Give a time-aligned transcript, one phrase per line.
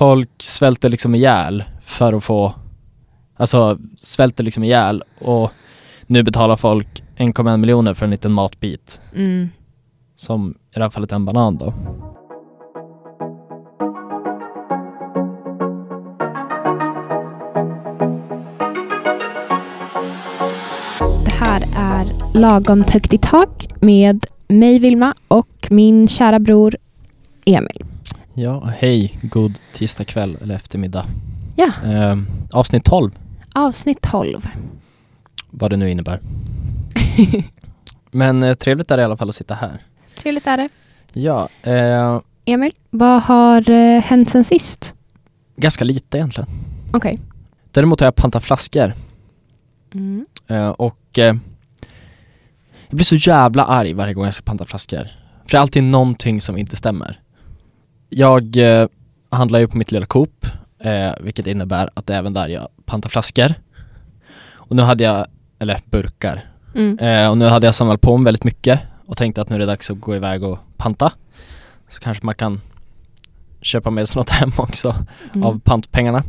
[0.00, 2.54] folk svälter liksom ihjäl för att få,
[3.36, 5.50] alltså svälter liksom ihjäl och
[6.06, 9.00] nu betalar folk 1,1 miljoner för en liten matbit.
[9.14, 9.48] Mm.
[10.16, 11.74] Som i det här fallet en banan då.
[21.24, 26.76] Det här är Lagom högt i tak med mig Vilma och min kära bror
[27.44, 27.89] Emil.
[28.34, 31.06] Ja, hej, god tisdag kväll eller eftermiddag.
[31.56, 31.72] Ja.
[31.84, 32.16] Eh,
[32.52, 33.10] avsnitt 12,
[33.54, 34.48] Avsnitt 12.
[35.50, 36.20] vad det nu innebär.
[38.10, 39.78] Men eh, trevligt är det i alla fall att sitta här.
[40.18, 40.68] Trevligt är det.
[41.12, 44.94] Ja, eh, Emil, vad har eh, hänt sen sist?
[45.56, 46.50] ganska lite egentligen.
[46.92, 47.18] Okej.
[47.70, 48.92] Däremot har jag pantat flaskor
[49.94, 50.26] Mm.
[50.46, 51.24] eh, och eh,
[52.88, 55.08] jag blir så jävla arg varje gång jag ska panta flaskor.
[55.44, 57.20] För det är alltid någonting som inte stämmer.
[58.10, 58.88] Jag eh,
[59.30, 60.46] handlar ju på mitt lilla Coop,
[60.78, 63.54] eh, vilket innebär att det är även där jag pantar flaskor.
[64.52, 65.26] Och nu hade jag,
[65.58, 66.44] eller burkar,
[66.74, 66.98] Mm.
[66.98, 69.58] Eh, och nu hade jag samlat på mig väldigt mycket och tänkte att nu är
[69.58, 71.12] det dags att gå iväg och panta.
[71.88, 72.60] Så kanske man kan
[73.60, 74.94] köpa med sig något hem också
[75.34, 75.42] Mm.
[75.46, 76.22] av pantpengarna.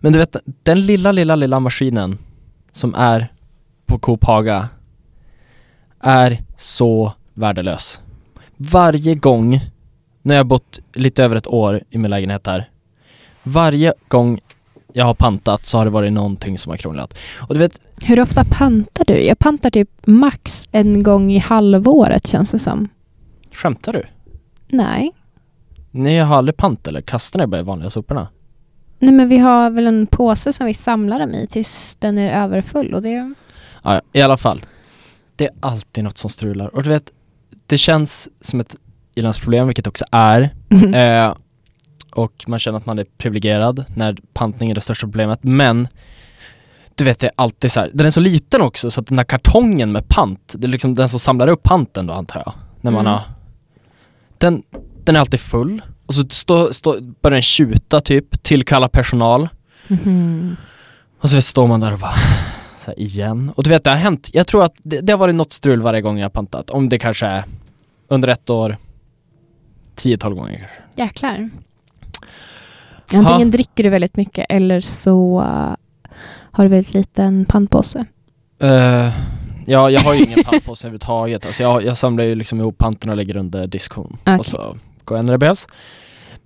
[0.00, 2.18] Men du vet, den lilla, lilla, lilla maskinen
[2.72, 3.28] som är
[3.86, 4.68] på Coop Haga
[6.00, 8.00] är så värdelös.
[8.56, 9.60] Varje gång,
[10.34, 12.70] jag har bott lite över ett år i min lägenhet här,
[13.42, 14.40] varje gång
[14.92, 17.18] jag har pantat så har det varit någonting som har krånglat.
[17.48, 19.14] Och du vet, Hur ofta pantar du?
[19.24, 22.88] Jag pantar typ max en gång i halvåret känns det som.
[23.52, 24.02] skämtar du?
[24.68, 25.12] Nej.
[25.90, 28.28] Ni har aldrig pant eller kastar ni bara i vanliga soporna?
[28.98, 32.42] Nej men vi har väl en påse som vi samlar dem i tills den är
[32.44, 33.34] överfull och det...
[33.82, 34.64] Ja, i alla fall.
[35.36, 37.12] Det är alltid något som strular och du vet,
[37.66, 38.76] det känns som ett
[39.16, 40.50] ilandsproblem, vilket också är.
[40.94, 41.34] Eh,
[42.10, 45.38] och man känner att man är privilegierad när pantning är det största problemet.
[45.42, 45.88] Men
[46.94, 47.90] du vet, det är alltid så här.
[47.92, 50.94] den är så liten också så att den här kartongen med pant, det är liksom
[50.94, 52.52] den som samlar upp panten då antar jag.
[52.80, 53.12] När man Mm.
[53.12, 53.22] har,
[54.38, 54.62] den,
[55.04, 59.48] den är alltid full och så stå, stå, börjar den tjuta typ, tillkalla personal.
[59.88, 60.56] Mhm.
[61.20, 62.14] Och så står man där och bara
[62.84, 63.52] så här, igen.
[63.56, 65.82] Och du vet det har hänt, jag tror att det, det har varit något strul
[65.82, 66.70] varje gång jag har pantat.
[66.70, 67.44] Om det kanske är
[68.08, 68.76] under ett år,
[69.96, 71.02] 10-12 gånger kanske.
[71.02, 71.50] Jäklar.
[73.12, 75.74] Antingen dricker du väldigt mycket eller så uh,
[76.50, 78.04] har du väldigt liten pantpåse.
[78.64, 79.10] Uh,
[79.66, 81.46] ja, jag har ju ingen pantpåse överhuvudtaget.
[81.46, 84.18] Alltså jag, jag samlar ju liksom ihop panten och lägger under diskhon.
[84.22, 84.38] Okej.
[84.38, 85.66] Och så går jag när det behövs.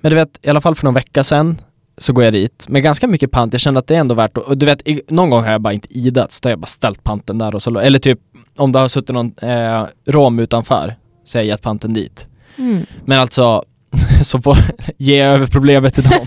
[0.01, 1.57] Men du vet, i alla fall för någon vecka sedan
[1.99, 3.53] så går jag dit med ganska mycket pant.
[3.55, 5.61] Jag kände att det är ändå värt att, och du vet, någon gång har jag
[5.61, 6.41] bara inte idats.
[6.41, 8.21] Då har jag bara ställt panten där och så, eller typ
[8.57, 10.95] om det har suttit någon eh, rom utanför
[11.25, 12.29] så har jag gett panten dit.
[12.59, 12.87] Mm.
[13.05, 13.65] Men alltså,
[14.23, 14.57] så får
[14.99, 16.27] ge över problemet till dem.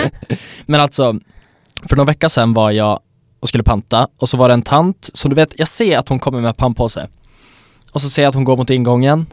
[0.66, 1.20] Men alltså,
[1.88, 3.00] för några veckor sedan var jag
[3.40, 6.08] och skulle panta och så var det en tant som du vet, jag ser att
[6.08, 7.08] hon kommer med pantpåse.
[7.92, 9.26] Och så ser jag att hon går mot ingången.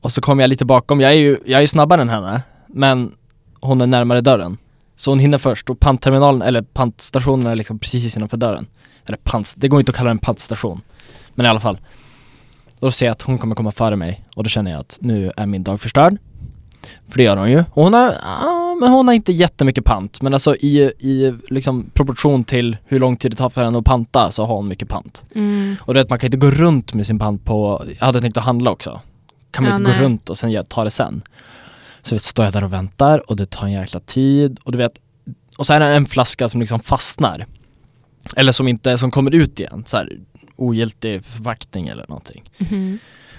[0.00, 3.12] Och så kommer jag lite bakom, jag är ju, jag är snabbare än henne, men
[3.60, 4.58] hon är närmare dörren.
[4.96, 8.66] Så hon hinner först och pantterminalen, eller pantstationen är liksom precis innanför dörren.
[9.06, 10.80] Eller pants, det går inte att kalla det en pantstation.
[11.34, 11.78] Men i alla fall.
[12.84, 15.32] Då ser jag att hon kommer komma före mig och då känner jag att nu
[15.36, 16.16] är min dag förstörd.
[17.08, 17.64] För det gör hon ju.
[17.70, 20.22] Och hon har, ja, men hon har inte jättemycket pant.
[20.22, 23.84] Men alltså i, i liksom proportion till hur lång tid det tar för henne att
[23.84, 25.24] panta så har hon mycket pant.
[25.34, 25.76] Mm.
[25.80, 28.36] Och du vet man kan inte gå runt med sin pant på, jag hade tänkt
[28.36, 29.00] att handla också.
[29.50, 29.98] Kan man Ja, inte nej.
[29.98, 31.22] gå runt och sen ta det sen.
[32.02, 34.78] Så vet, står jag där och väntar och det tar en jäkla tid och du
[34.78, 34.92] vet,
[35.58, 37.46] och så är det en flaska som liksom fastnar.
[38.36, 40.18] Eller som inte, som kommer ut igen, så här
[40.56, 42.50] ogiltig förpackning eller någonting.
[42.58, 42.98] Mhm.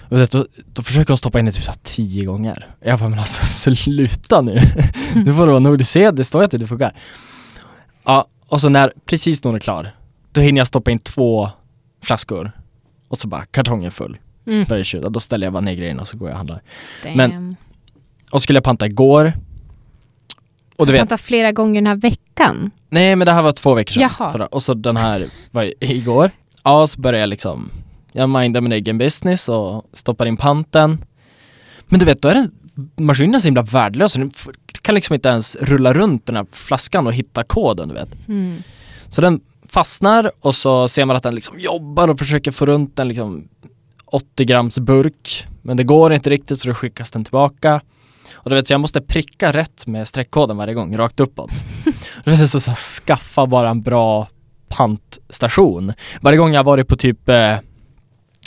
[0.09, 2.75] Och vet, då, då försöker hon stoppa in det typ så tio gånger.
[2.81, 3.45] Jag bara, men alltså
[3.75, 4.59] sluta nu.
[5.15, 6.93] nu får det vara nog, du ser, det står ju att det inte funkar.
[8.03, 9.91] Ja, och så när, precis när hon är klar,
[10.31, 11.49] då hinner jag stoppa in två
[12.03, 12.51] flaskor.
[13.07, 14.17] Och så bara, kartongen full.
[14.47, 14.63] Mm.
[14.63, 16.61] Börjar tjuta, då ställer jag bara ner grejerna och så går jag och handlar.
[17.03, 17.17] Damn.
[17.17, 17.55] Men-
[18.31, 19.33] Och skulle jag panta igår.
[20.77, 22.71] Och du vet, Panta flera gånger den här veckan.
[22.89, 24.09] nej men det här var två veckor sedan.
[24.19, 24.45] Jaha.
[24.45, 26.31] Och så den här var igår.
[26.65, 27.69] Ja, så började jag liksom,
[28.11, 31.05] jag mindar min egen business och stoppar in panten.
[31.87, 32.51] Men du vet, då är den,
[32.95, 34.13] maskinen så himla värdelös.
[34.13, 34.31] Den
[34.81, 38.09] kan liksom inte ens rulla runt den här flaskan och hitta koden, du vet.
[38.27, 38.63] Mm.
[39.09, 42.99] Så den fastnar och så ser man att den liksom jobbar och försöker få runt
[42.99, 43.47] en liksom
[44.05, 45.47] 80 grams burk.
[45.61, 47.81] Men det går inte riktigt så då skickas den tillbaka.
[48.33, 51.51] Och du vet, så jag måste pricka rätt med streckkoden varje gång, rakt uppåt.
[52.23, 54.27] det är så, så här, skaffa bara en bra
[54.67, 55.93] pantstation.
[56.21, 57.57] Varje gång jag varit på typ eh,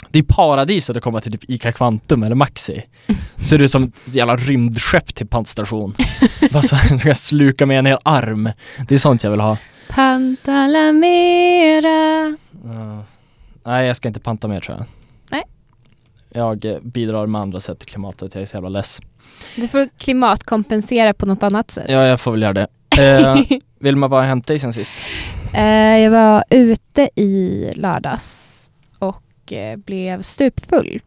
[0.09, 2.83] Det är paradiset att komma till typ Ica Quantum eller Maxi.
[3.41, 5.95] Så är det som ett jävla rymdskepp till pantstation.
[6.51, 8.49] Bara så ska jag sluka med en hel arm.
[8.87, 9.57] Det är sånt jag vill ha.
[9.89, 11.07] Pantalamera.
[12.65, 12.99] Uh,
[13.65, 14.85] nej, jag ska inte panta mer tror jag.
[15.29, 15.43] Nej.
[16.29, 18.99] Jag eh, bidrar med andra sätt till klimatet, jag är så jävla less.
[19.55, 21.85] Du får klimatkompensera på något annat sätt.
[21.87, 22.67] Ja, jag får väl göra det.
[22.99, 24.93] Eh, Vilma, vad har hänt dig sen sist?
[25.53, 31.01] Eh, jag var ute i lördags och eh, blev stupfull.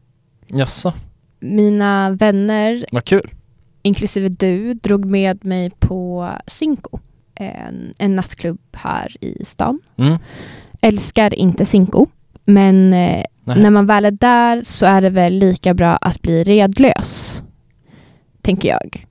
[0.47, 0.93] Jaså,
[1.41, 3.31] Mina vänner, vad kul.
[3.83, 6.99] inklusive du, drog med mig på Cinco.
[7.35, 9.81] En, en nattklubb här i stan.
[9.97, 10.19] Mm.
[10.83, 12.07] Älskar inte Cinco,
[12.45, 16.45] men eh, när man väl är där så är det väl lika bra att bli
[16.45, 17.43] redlös.
[18.43, 19.07] Tänker jag.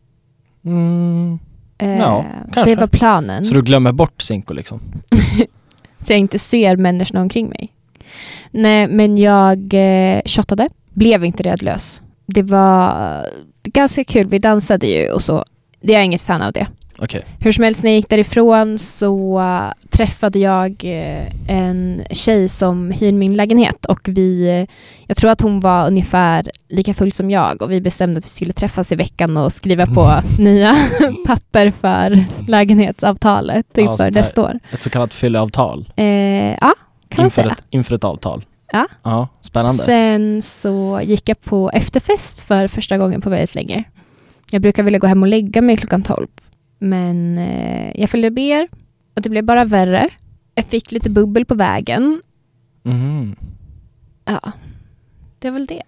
[0.66, 1.40] Mm.
[1.82, 2.76] Eh, Ja, kanske.
[2.76, 3.46] det var planen.
[3.46, 4.80] Så du glömmer bort Cinco liksom?
[6.06, 7.74] så jag inte ser människorna omkring mig.
[8.52, 12.02] Nej, men jag eh, shottade, blev inte redlös.
[12.26, 13.26] Det var
[13.64, 15.46] ganska kul, vi dansade ju och så.
[15.82, 16.68] Det är inget fan av det.
[17.04, 17.22] Okej.
[17.44, 22.92] Hur som helst, när jag gick därifrån så eh, träffade jag eh, en tjej som
[22.92, 24.76] hyr min lägenhet och vi, eh,
[25.08, 28.30] jag tror att hon var ungefär lika full som jag och vi bestämde att vi
[28.30, 30.74] skulle träffas i veckan och skriva på nya
[31.28, 34.12] papper för lägenhetsavtalet Ja, inför här.
[34.12, 34.60] nästa år.
[34.72, 35.90] Ett så kallat fylleavtal.
[35.96, 36.74] Eh, ja, kan
[37.18, 37.54] man Inför säga.
[37.54, 38.46] ett, inför ett avtal.
[38.72, 38.88] Ja.
[39.04, 39.84] Ja, spännande.
[39.84, 43.84] Sen så gick jag på efterfest för första gången på väldigt länge.
[44.52, 46.28] Jag brukar vilja gå hem och lägga mig klockan 12.
[46.84, 48.68] Men eh, jag följde med er
[49.16, 50.10] och det blev bara värre.
[50.56, 52.22] Jag fick lite bubbel på vägen.
[52.84, 53.36] Mhm.
[54.26, 54.52] Ja,
[55.40, 55.82] det är väl det.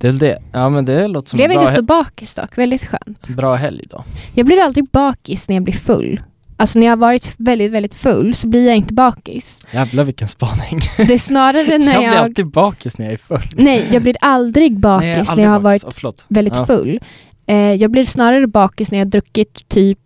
[0.00, 0.38] Det är väl det.
[0.52, 3.28] Ja men det låter som Blev inte så bakis dock, väldigt skönt.
[3.28, 4.04] bra helg då.
[4.34, 6.20] Jag blir aldrig bakis när jag blir full.
[6.56, 9.62] Alltså när jag har varit väldigt, väldigt full så blir jag inte bakis.
[9.72, 10.80] Jävlar vilken spaning.
[10.96, 12.16] Det är snarare när jag blir jag...
[12.16, 13.42] alltid bakis när jag är full.
[13.56, 15.84] Nej, jag blir aldrig bakis Nej, när jag har varit.
[16.04, 16.66] Oh, väldigt Ja.
[16.66, 17.00] full.
[17.46, 19.98] Eh, jag blir snarare bakis när jag har druckit typ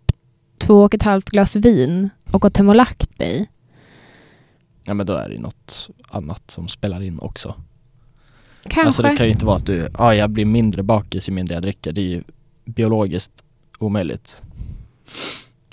[0.57, 3.49] två och ett halvt glas vin och gått hem och lagt mig.
[4.83, 7.55] Ja men då är det ju något annat som spelar in också.
[8.63, 8.81] Kanske.
[8.85, 11.55] Alltså det kan ju inte vara att du, ja jag blir mindre bakis ju mindre
[11.55, 11.91] jag dricker.
[11.91, 12.23] Det är ju
[12.65, 13.31] biologiskt
[13.79, 14.41] omöjligt.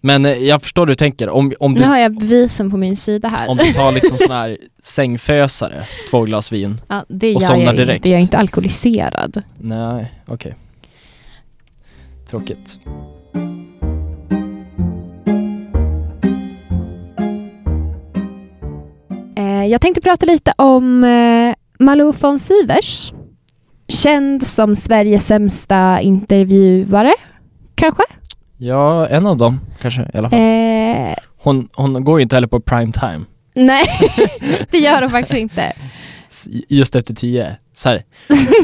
[0.01, 1.29] Men eh, jag förstår hur du tänker.
[1.29, 3.49] Om, om, Nu du, har jag bevisen på min sida här.
[3.49, 6.81] om du tar liksom sån här sängfösare, två glas vin.
[6.89, 7.97] ja, det och somnar jag direkt.
[7.97, 8.09] inte.
[8.09, 9.43] Jag är inte alkoholiserad.
[9.59, 10.55] Nej, okej.
[12.27, 12.79] Tråkigt.
[19.73, 21.55] Jag tänkte prata lite om eh,
[21.85, 23.13] Malou von Sivers.
[23.89, 27.13] Känd som Sveriges sämsta intervjuare,
[27.75, 28.03] kanske?
[28.57, 30.39] Ja, en av dem kanske i alla fall.
[30.41, 33.21] Eh, Hon, hon går ju inte heller på prime time.
[33.55, 33.85] nej,
[34.71, 35.73] det gör hon faktiskt inte.
[36.69, 37.57] Just efter tio.
[37.77, 38.03] Så här.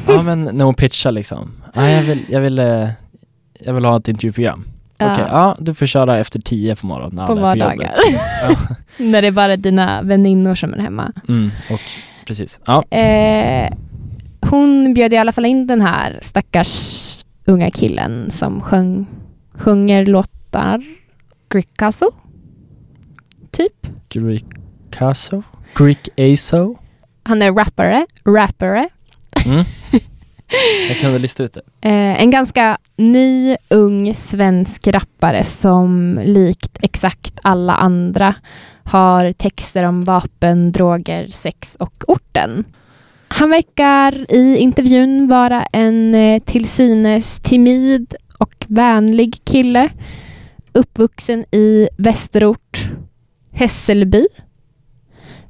[0.06, 1.52] ja men när hon pitchar liksom.
[1.74, 2.88] Ja, jag vill, jag vill, eh,
[3.60, 4.64] jag vill ha ett intervjuprogram.
[4.98, 5.12] Ja.
[5.12, 7.94] Okej, ja du får köra efter tio på morgonen På är vardagar.
[8.42, 8.56] Ja.
[9.04, 11.12] När det är bara dina väninnor som är hemma.
[11.28, 11.80] Mm, och
[12.26, 12.58] precis.
[12.66, 13.72] Ja, Eh,
[14.50, 17.04] hon bjöd i alla fall in den här stackars
[17.46, 19.06] unga killen som sjöng,
[19.54, 20.82] sjunger låtar.
[21.50, 22.10] Grickaso?
[23.50, 23.86] Typ.
[24.08, 24.44] Greek
[24.90, 25.42] Caso?
[25.74, 26.76] Greek Aso?
[27.22, 28.06] Han är rappare.
[28.24, 28.88] rappare.
[29.46, 29.64] Mm.
[30.88, 31.88] Jag kan väl lista ut det.
[31.88, 38.34] Eh, en ganska ny, ung svensk rappare som likt exakt alla andra
[38.84, 42.64] har texter om vapen, droger, sex och orten.
[43.28, 49.88] Han verkar i intervjun vara en eh, till synes timid och vänlig kille.
[50.72, 52.90] Uppvuxen i västerort
[53.52, 54.26] Hässelby.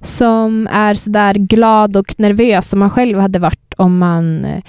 [0.03, 4.63] Som är sådär glad och nervös som man själv hade varit om man eh,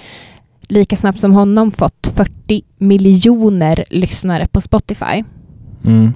[0.68, 5.24] lika snabbt som honom fått 40 miljoner lyssnare på Spotify.
[5.84, 6.12] Mm.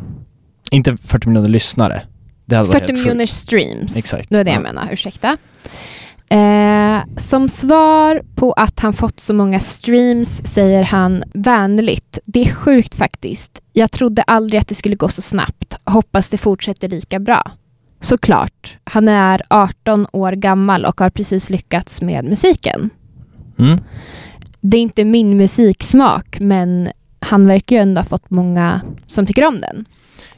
[0.71, 2.03] Inte 40 miljoner lyssnare.
[2.47, 3.97] Det hade varit 40 helt miljoner streams.
[3.97, 4.55] Exakt, Det var det ja.
[4.55, 5.37] jag menar, ursäkta.
[6.29, 12.19] Eh, som svar på att han fått så många streams säger han vänligt.
[12.25, 13.61] Det är sjukt faktiskt.
[13.73, 15.77] Jag trodde aldrig att det skulle gå så snabbt.
[15.85, 17.51] Hoppas det fortsätter lika bra.
[18.05, 18.77] Såklart.
[18.85, 22.91] Han är 18 år gammal och har precis lyckats med musiken.
[23.59, 23.81] Mm.
[24.61, 26.89] Det är inte min musiksmak, men
[27.21, 29.85] han verkar ju ändå ha fått många som tycker om den.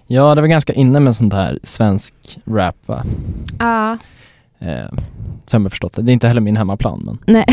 [0.06, 3.04] Ja, det var ganska inne med sånt här svensk rap va?
[3.58, 3.98] Ja.
[4.58, 4.68] Eh,
[5.52, 6.02] har jag förstått det.
[6.02, 7.18] Det är inte heller min hemmaplan men.
[7.26, 7.46] Nej.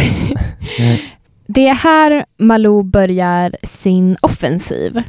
[1.48, 5.02] Det är här Malou börjar sin offensiv.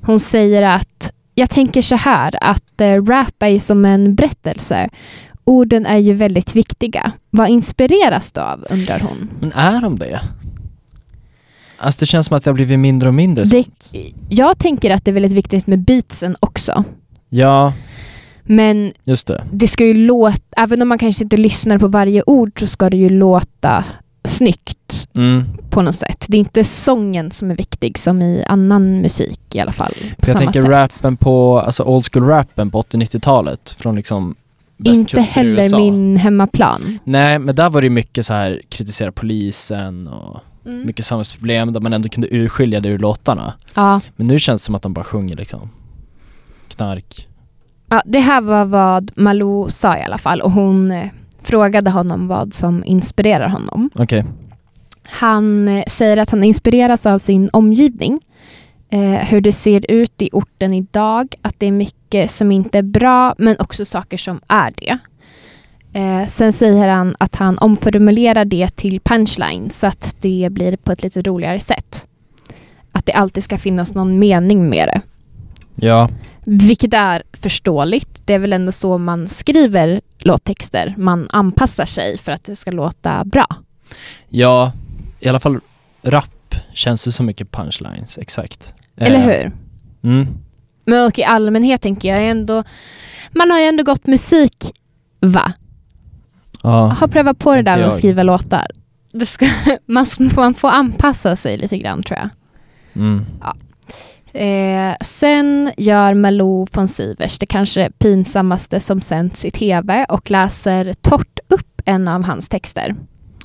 [0.00, 4.88] Hon säger att jag tänker så här att eh, rap är ju som en berättelse
[5.44, 7.12] orden är ju väldigt viktiga.
[7.30, 9.30] Vad inspireras du av, undrar hon.
[9.40, 10.20] Men är de det?
[11.78, 13.90] Alltså det känns som att det har blivit mindre och mindre Det, sånt.
[14.28, 16.84] jag tänker att det är väldigt viktigt med beatsen också.
[17.28, 17.72] Ja,
[18.42, 19.44] Men just det.
[19.52, 22.90] det ska ju låta, även om man kanske inte lyssnar på varje ord så ska
[22.90, 23.84] det ju låta
[24.24, 24.78] snyggt
[25.14, 25.44] Mm.
[25.70, 26.26] på något sätt.
[26.28, 29.92] Det är inte sången som är viktig som i annan musik i alla fall.
[30.26, 30.70] Jag tänker sätt.
[30.70, 34.34] rappen på, alltså old school rappen på 80-90-talet från liksom
[34.84, 36.98] Inte heller min hemmaplan.
[37.04, 40.86] Nej, men där var det mycket så här kritisera polisen och Mm.
[40.86, 43.52] mycket samhällsproblem där man ändå kunde urskilja det ur låtarna.
[43.74, 44.00] Ja.
[44.16, 45.70] Men nu känns det som att de bara sjunger liksom
[46.68, 47.28] knark.
[47.88, 51.06] ja, det här var vad Malou sa i alla fall och hon eh,
[51.42, 53.90] frågade honom vad som inspirerar honom.
[53.94, 54.24] Okej.
[55.10, 58.20] Han eh, säger att han inspireras av sin omgivning.
[58.92, 61.34] Eh, hur det ser ut i orten idag.
[61.42, 64.98] Att det är mycket som inte är bra men också saker som är det.
[65.92, 70.92] Eh, sen säger han att han omformulerar det till punchline så att det blir på
[70.92, 72.06] ett lite roligare sätt.
[72.92, 75.00] Att det alltid ska finnas någon mening med det.
[75.86, 76.08] Ja,
[76.44, 78.26] Vilket är förståeligt.
[78.26, 80.94] Det är väl ändå så man skriver låttexter.
[80.98, 83.46] Man anpassar sig för att det ska låta bra.
[84.28, 84.72] ja,
[85.20, 85.60] i alla fall
[86.02, 88.74] rap känns det så mycket punchlines, exakt.
[88.96, 89.52] Eller Eh, hur?
[90.02, 90.26] Mm.
[90.84, 92.64] Men och i allmänhet tänker jag ändå,
[93.30, 94.72] man har ju ändå gått musik,
[95.20, 95.52] va?
[96.62, 96.88] Ja.
[96.88, 98.66] Har prövat på det där med att skriva låtar.
[99.12, 99.46] Det ska,
[99.86, 102.28] man, man får anpassa sig lite grann tror jag.
[102.94, 103.26] Mm.
[104.32, 110.92] Eh, sen gör Malou von Sivers det kanske pinsammaste som sänds i tv och läser
[110.92, 112.94] torrt upp en av hans texter.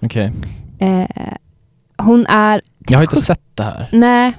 [0.01, 0.31] Okej.
[0.79, 1.07] Eh,
[2.05, 2.61] hon är...
[2.89, 3.89] Jag har inte typ sett det här.
[3.91, 4.33] Nej,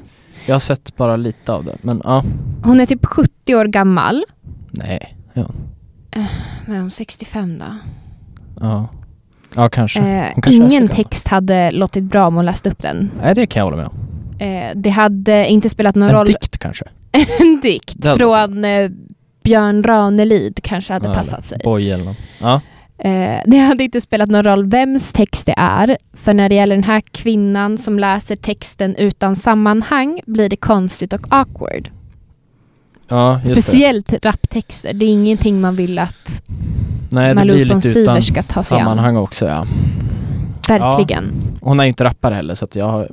[0.47, 2.25] Jag har sett bara lite av det, men ja.
[2.65, 4.25] hon är typ 70 år gammal.
[4.71, 5.17] Nej.
[5.33, 5.47] Ja.
[6.67, 7.65] Men hon 65 då?
[8.61, 8.89] Ja,
[9.55, 10.01] ja kanske.
[10.01, 13.11] Eh, kanske är ingen text hade låtit bra om hon läste upp den.
[13.23, 13.97] Nej, det kan jag hålla med om.
[14.39, 16.27] Eh, det hade inte spelat någon En roll.
[16.27, 16.85] dikt kanske?
[17.41, 18.91] en dikt från eh,
[19.43, 21.59] Björn Ranelid kanske hade Ja, passat sig.
[21.65, 22.17] Boy eller något.
[22.41, 22.61] Ja.
[22.99, 25.97] Eh, det hade inte spelat någon roll vems text det är.
[26.13, 31.13] För när det gäller den här kvinnan som läser texten utan sammanhang blir det konstigt
[31.13, 31.91] och awkward.
[33.09, 33.63] Ja, just det.
[33.63, 34.93] Speciellt raptexter.
[34.95, 36.43] Det är ingenting man vill att
[37.11, 38.85] Nej, Malou von Sivers ska ta sig an.
[38.85, 39.67] sammanhang också ja.
[40.69, 41.33] verkligen.
[41.61, 43.09] Hon är ju inte rappare heller så att jag har,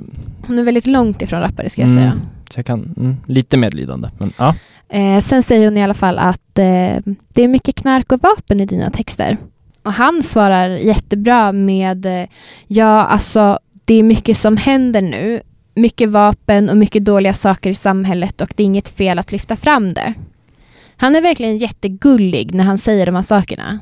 [0.46, 2.02] Hon är väldigt långt ifrån rappare ska jag Mm.
[2.02, 2.20] säga.
[2.50, 4.08] så jag kan, mm, lite medlidande.
[4.18, 4.54] Men ja.
[4.88, 6.96] Eh, sen säger hon i alla fall att eh,
[7.28, 9.36] det är mycket knark och vapen i dina texter.
[9.84, 12.28] Och han svarar jättebra med eh,
[12.66, 15.40] ja, alltså det är mycket som händer nu.
[15.74, 19.56] Mycket vapen och mycket dåliga saker i samhället och det är inget fel att lyfta
[19.56, 20.14] fram det.
[20.96, 23.78] Han är verkligen jättegullig när han säger de här sakerna.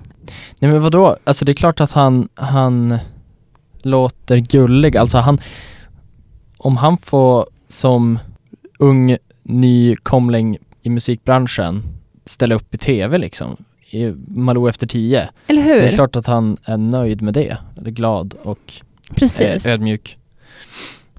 [0.59, 2.99] Nej men vadå, alltså det är klart att han, han
[3.83, 5.41] låter gullig, alltså han
[6.59, 8.19] Om han får som
[8.79, 11.83] ung nykomling i musikbranschen
[12.25, 13.57] ställa upp i tv liksom
[14.27, 15.29] Malou efter tio.
[15.47, 15.75] Eller hur?
[15.75, 18.73] Det är klart att han är nöjd med det, eller glad och
[19.15, 19.67] Precis.
[19.67, 20.19] eh, ödmjuk.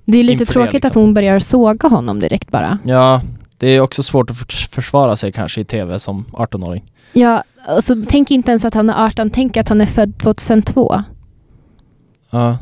[0.06, 1.02] det är lite det, tråkigt att liksom.
[1.02, 2.78] hon börjar såga honom direkt bara.
[2.86, 3.22] Ja,
[3.58, 6.84] det är också svårt att förs- försvara sig kanske i tv som 18-åring.
[7.14, 11.04] Ja, alltså, tänk inte ens att han är 18, tänk att han är född 2002.
[12.30, 12.58] Ja,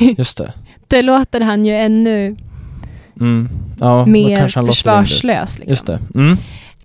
[0.18, 0.52] just det.
[0.88, 2.36] Då låter han ju ännu
[3.20, 3.48] Mm.
[3.80, 5.58] Ja, mer försvarslös.
[5.58, 5.70] Liksom.
[5.70, 5.98] Just det.
[6.14, 6.36] Mm.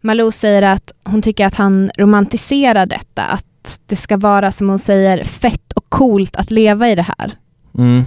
[0.01, 3.23] Malou säger att hon tycker att han romantiserar detta.
[3.23, 7.31] Att det ska vara, som hon säger, fett och coolt att leva i det här.
[7.77, 8.05] Mm.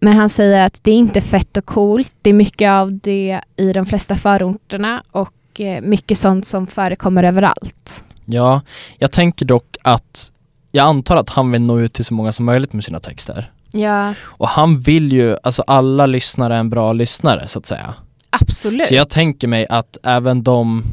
[0.00, 2.14] Men han säger att det är inte fett och coolt.
[2.22, 7.22] Det är mycket av det i de flesta förorterna och eh, mycket sånt som förekommer
[7.24, 8.04] överallt.
[8.24, 8.60] Ja,
[8.98, 10.32] jag tänker dock att
[10.72, 13.50] jag antar att han vill nå ut till så många som möjligt med sina texter.
[13.72, 17.94] Ja, Och han vill ju, alltså alla lyssnare är en bra lyssnare så att säga.
[18.40, 18.86] Absolut.
[18.86, 20.84] Så jag tänker mig att även de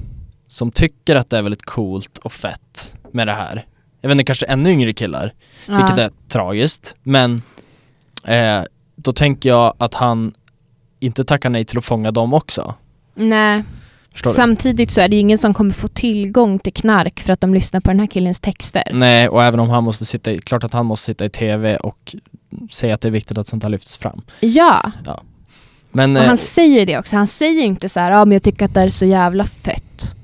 [0.48, 3.66] som tycker att det är väldigt coolt och fett med det här,
[4.02, 5.34] jag vet inte, kanske ännu yngre killar,
[5.68, 5.78] ja.
[5.78, 7.42] vilket är tragiskt, men
[8.28, 8.62] eh,
[8.96, 10.34] då tänker jag att han
[11.00, 12.76] inte tackar nej till att fånga dem också.
[13.16, 13.64] Nej,
[14.36, 17.54] samtidigt så är det ju ingen som kommer få tillgång till knark för att de
[17.54, 18.84] lyssnar på den här killens texter.
[18.94, 21.78] Nej, och även om han måste sitta i, klart att han måste sitta i tv
[21.78, 22.16] och
[22.72, 24.22] säga att det är viktigt att sånt här lyfts fram.
[24.40, 24.92] Ja,
[25.94, 27.16] Men, och eh, han säger ju det också.
[27.16, 30.16] Han säger inte så här, ja men jag tycker att det är så jävla fett.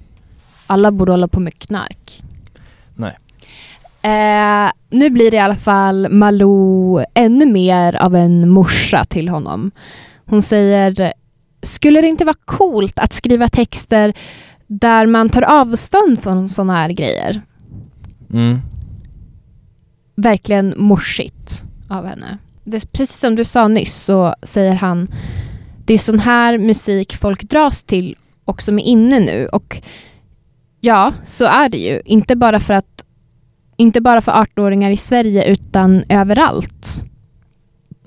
[0.68, 2.22] Alla borde hålla på med knark.
[2.96, 3.18] Nej.
[4.02, 9.72] Eh, nu blir det i alla fall Malou ännu mer av en morsa till honom.
[10.26, 11.14] Hon säger,
[11.62, 14.14] skulle det inte vara coolt att skriva texter
[14.68, 17.42] där man tar avstånd från sådana här grejer?
[18.34, 18.62] mm,
[20.16, 22.38] verkligen morsigt av henne.
[22.64, 25.08] Det, precis som du sa nyss så säger han
[25.90, 28.16] det är sån här musik folk dras till
[28.46, 29.48] och som är inne nu.
[29.48, 29.82] Och
[30.80, 32.02] ja, så är det ju.
[32.06, 33.06] Inte bara för att
[33.78, 37.04] inte bara för 18-åringar i Sverige utan överallt.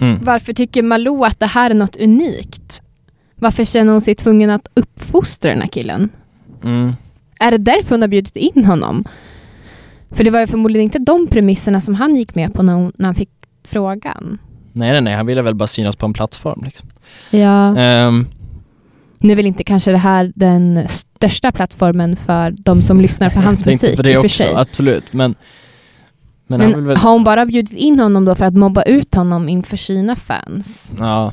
[0.01, 0.19] Mm.
[0.23, 2.83] Varför tycker Malou att det här är något unikt?
[3.35, 6.09] Varför känner hon sig tvungen att uppfostra den här killen?
[6.65, 6.93] Mm.
[7.41, 9.05] Är det därför hon har bjudit in honom?
[10.11, 12.93] För det var ju förmodligen inte de premisserna som han gick med på när, hon,
[12.97, 13.31] när han fick
[13.65, 14.39] frågan.
[14.73, 16.63] Nej, nej, nej, han ville väl bara synas på en plattform.
[16.65, 16.89] Liksom.
[17.31, 17.77] Ja.
[17.79, 18.27] Ehm,
[19.19, 23.41] Nu är väl inte kanske det här den största plattformen för de som lyssnar på
[23.41, 24.55] hans jag musik på det i och för också, sig.
[24.55, 25.13] absolut.
[25.13, 25.35] Men,
[26.47, 26.97] men, Men väl...
[26.97, 30.95] har hon bara bjudit in honom då för att mobba ut honom inför sina fans?
[30.99, 31.33] Ja.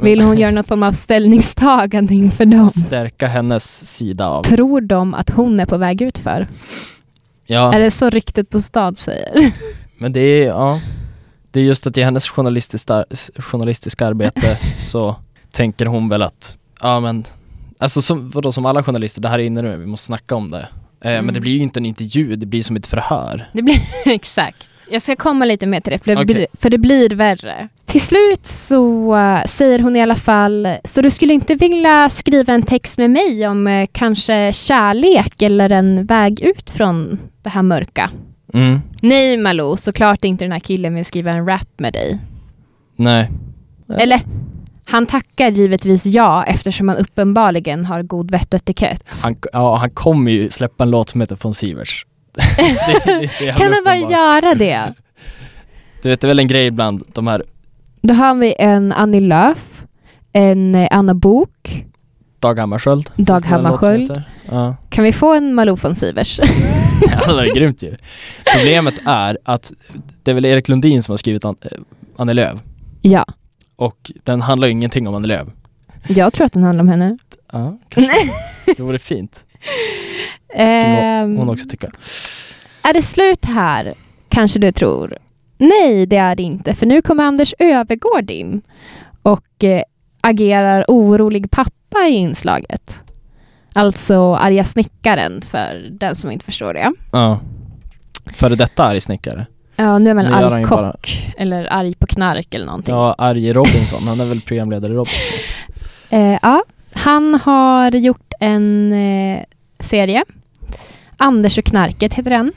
[0.00, 2.70] Vill hon göra något form av ställningstagande inför dem?
[2.70, 4.42] Stärka hennes sida av...
[4.42, 6.48] Tror de att hon är på väg ut för?
[7.46, 9.52] Ja, Är det så ryktet på stad säger?
[9.98, 10.80] men det är, ja.
[11.50, 13.04] Det är just att i hennes journalistiska,
[13.36, 15.16] journalistiska arbete så
[15.50, 17.24] tänker hon väl att, ja men,
[17.78, 20.50] alltså som, vadå, som alla journalister, det här är inne nu, vi måste snacka om
[20.50, 20.68] det.
[21.04, 21.24] Eh, Mm.
[21.24, 23.50] Men det blir ju inte en intervju, det blir som ett förhör.
[23.52, 23.76] Det blir
[24.06, 24.68] exakt.
[24.90, 26.24] Jag ska komma lite mer till det, för det, Okej.
[26.24, 27.68] blir, för det blir värre.
[27.86, 32.52] Till slut så äh, säger hon i alla fall, så du skulle inte vilja skriva
[32.52, 37.62] en text med mig om äh, kanske kärlek eller en väg ut från det här
[37.62, 38.10] mörka?
[38.54, 38.80] Mm.
[39.02, 42.18] Nej Malou, såklart inte den här killen vill skriva en rap med dig.
[42.96, 43.30] Nej.
[43.98, 44.20] Eller,
[44.84, 49.20] han tackar givetvis ja eftersom han uppenbarligen har god vett och etikett.
[49.22, 52.06] Han, ja, han kommer ju släppa en låt som heter Von Sivers.
[53.04, 54.94] det, det Kan han bara göra det?
[56.02, 57.44] Du vet, det är väl en grej ibland, de här
[58.02, 59.82] Då har vi en Annie Lööf,
[60.32, 61.84] en Anna Bok,
[62.40, 63.10] Dag Hammarskjöld.
[63.16, 64.22] Dag Hammarskjöld.
[64.50, 64.76] Ja.
[64.90, 66.40] Kan vi få en Malou von Sivers?
[67.26, 67.96] Ja, det är grymt ju.
[68.56, 69.72] Problemet är att
[70.22, 71.70] det är väl Erik Lundin som har skrivit An- eh,
[72.16, 72.58] Annie Lööf
[73.00, 73.24] ja,
[73.76, 75.48] och den handlar ju ingenting om Annie Lööf.
[76.08, 77.18] jag tror att den handlar om henne.
[77.52, 78.12] Ja, kanske.
[78.76, 79.44] Det vore fint.
[80.50, 81.90] Skulle Ehm, hon också tycka.
[82.82, 83.94] Är det slut här?
[84.28, 85.18] Kanske du tror.
[85.58, 88.62] Nej, det är det inte, för nu kommer Anders Övergård in
[89.22, 89.82] och eh,
[90.20, 92.96] agerar orolig pappa i inslaget.
[93.72, 96.92] Alltså arga snickaren, för den som inte förstår det.
[97.12, 97.40] Ja.
[98.34, 99.46] Före detta arg snickare.
[99.76, 100.96] Ja, nu är man arg kock bara-
[101.36, 102.94] eller arg på knark eller någonting.
[102.94, 104.08] Ja, arg Robinson.
[104.08, 105.20] Han är väl programledare i Robinson.
[106.12, 109.42] Eh, ja, han har gjort en eh,
[109.80, 110.24] serie.
[111.16, 112.52] Anders och knarket heter den.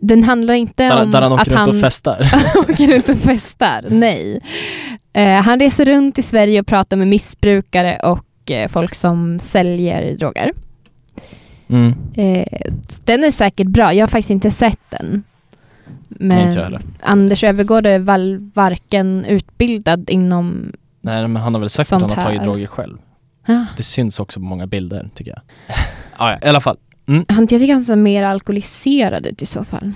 [0.00, 2.30] Den handlar inte Där, om där han åker att runt han och festar.
[2.56, 3.84] åker runt och festar.
[3.90, 4.40] Nej.
[5.14, 10.16] Eh, han reser runt i Sverige och pratar med missbrukare och eh, folk som säljer
[10.16, 10.52] droger.
[11.68, 11.94] Mm.
[12.14, 12.60] Eh,
[13.04, 13.94] den är säkert bra.
[13.94, 15.22] Jag har faktiskt inte sett den.
[16.08, 16.80] Men inte.
[17.00, 20.72] Anders Öfvergård är väl varken utbildad inom...
[21.00, 22.46] Nej, men han har väl sagt att han har tagit här.
[22.46, 22.98] droger själv.
[23.46, 25.40] Ah, Det syns också på många bilder, tycker jag.
[26.18, 26.76] ja, ja, i alla fall.
[27.06, 29.92] han, jag tycker han ser mer alkoholiserad ut i så fall.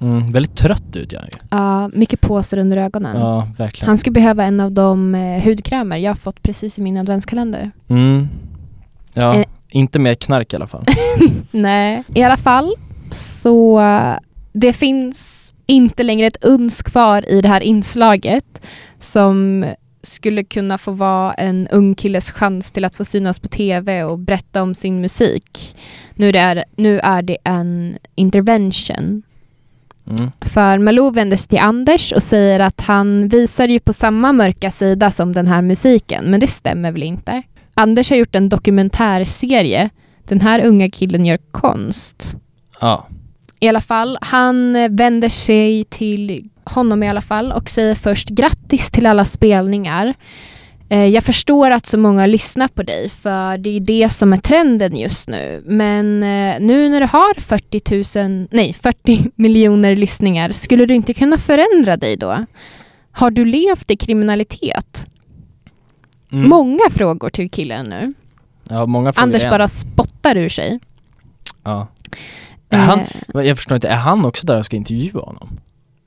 [0.00, 1.38] Mm, väldigt trött ut jag ju.
[1.50, 3.16] Ja, mycket påsar under ögonen.
[3.20, 3.88] Ja, verkligen.
[3.88, 7.70] Han skulle behöva en av de eh, hudkrämer jag har fått precis i min adventskalender.
[7.88, 8.28] Mm.
[9.14, 9.44] Ja, Eh.
[9.70, 10.84] inte mer knark i alla fall.
[11.50, 12.74] Nej, i alla fall
[13.10, 13.80] så
[14.52, 18.60] det finns inte längre ett uns kvar i det här inslaget
[18.98, 19.64] som
[20.02, 24.18] skulle kunna få vara en ung killes chans till att få synas på tv och
[24.18, 25.76] berätta om sin musik.
[26.14, 29.22] Nu är det, nu är det en intervention.
[30.10, 30.30] Mm.
[30.40, 34.70] För Malou vänder sig till Anders och säger att han visar ju på samma mörka
[34.70, 37.42] sida som den här musiken, men det stämmer väl inte?
[37.74, 39.90] Anders har gjort en dokumentärserie.
[40.24, 42.36] Den här unga killen gör konst.
[42.80, 43.08] Ja.
[43.60, 48.90] I alla fall, han vänder sig till honom i alla fall och säger först grattis
[48.90, 50.14] till alla spelningar.
[50.90, 54.36] Eh, Jag förstår att så många lyssnar på dig för det är det som är
[54.36, 55.62] trenden just nu.
[55.66, 61.14] Men eh, nu när du har 40 000, nej 40 miljoner lyssningar, skulle du inte
[61.14, 62.44] kunna förändra dig då?
[63.12, 65.06] Har du levt i kriminalitet?
[66.32, 66.48] Mm.
[66.48, 68.14] Många frågor till killen nu.
[68.68, 69.50] ja, många frågor Anders igen.
[69.50, 70.80] bara spottar ur sig.
[71.64, 71.86] Ja.
[72.70, 73.00] Är han,
[73.34, 75.60] Eh, jag förstår inte, är han också där och ska intervjua honom?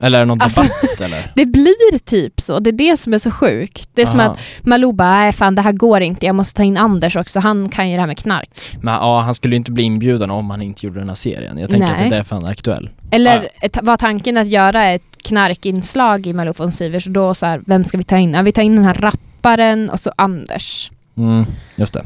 [0.04, 1.32] Eller är det någon Alltså- debatt eller?
[1.34, 2.60] Det blir typ så.
[2.60, 3.90] Det är det som är så sjukt.
[3.94, 4.30] Det är som Aha.
[4.30, 7.40] att Malou bara, nej fan det här går inte, jag måste ta in Anders också,
[7.40, 8.50] han kan ju det här med knark.
[8.82, 11.58] Men ja, han skulle ju inte bli inbjuden om han inte gjorde den här serien.
[11.58, 12.18] Jag tänker att det är Nej.
[12.18, 12.90] därför han är aktuell.
[13.10, 13.68] Eller Ja.
[13.82, 17.84] var tanken att göra ett knarkinslag i Malou von Sivers och då så här, vem
[17.84, 18.34] ska vi ta in?
[18.34, 20.90] Ja, vi tar in den här rapparen och så Anders.
[21.16, 21.44] Mm,
[21.76, 22.04] just det.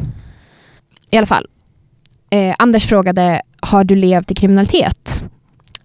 [1.10, 1.46] I alla fall.
[2.30, 5.24] Eh, Anders frågade, har du levt i kriminalitet?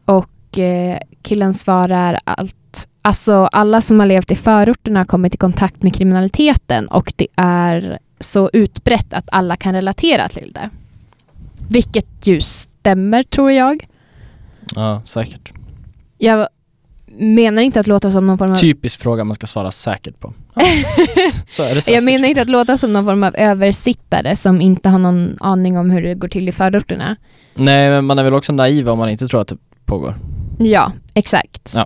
[0.06, 5.34] Och Och eh, killen svarar att alltså, alla som har levt i förorterna har kommit
[5.34, 10.70] i kontakt med kriminaliteten och det är så utbrett att alla kan relatera till det.
[11.70, 13.86] Vilket ju stämmer tror jag.
[14.76, 15.52] Ja, säkert.
[16.18, 16.48] Jag
[17.20, 18.56] menar inte att låta som någon form av...
[18.56, 20.34] Typisk fråga man ska svara säkert på.
[20.54, 20.62] Ja.
[21.48, 21.96] Så är det säkert.
[21.96, 25.78] jag menar inte att låta som någon form av översittare som inte har någon aning
[25.78, 27.16] om hur det går till i förorterna.
[27.54, 30.16] Nej, men man är väl också naiv om man inte tror att det pågår.
[30.60, 31.74] Ja, exakt.
[31.76, 31.86] Ja.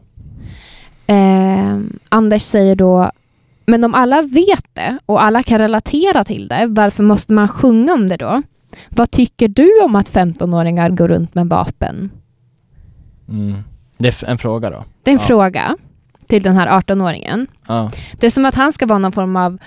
[1.14, 3.12] Eh, Anders säger då,
[3.66, 7.94] men om alla vet det och alla kan relatera till det, varför måste man sjunga
[7.94, 8.42] om det då?
[8.90, 12.10] Vad tycker du om att 15-åringar går runt med vapen?
[13.30, 13.64] Mm.
[13.98, 14.86] Det är en fråga då.
[15.04, 15.28] Det är en Ja.
[15.28, 15.78] fråga
[16.28, 17.48] till den här 18-åringen.
[17.68, 17.92] Ja.
[18.20, 19.58] Det är som att han ska vara någon form av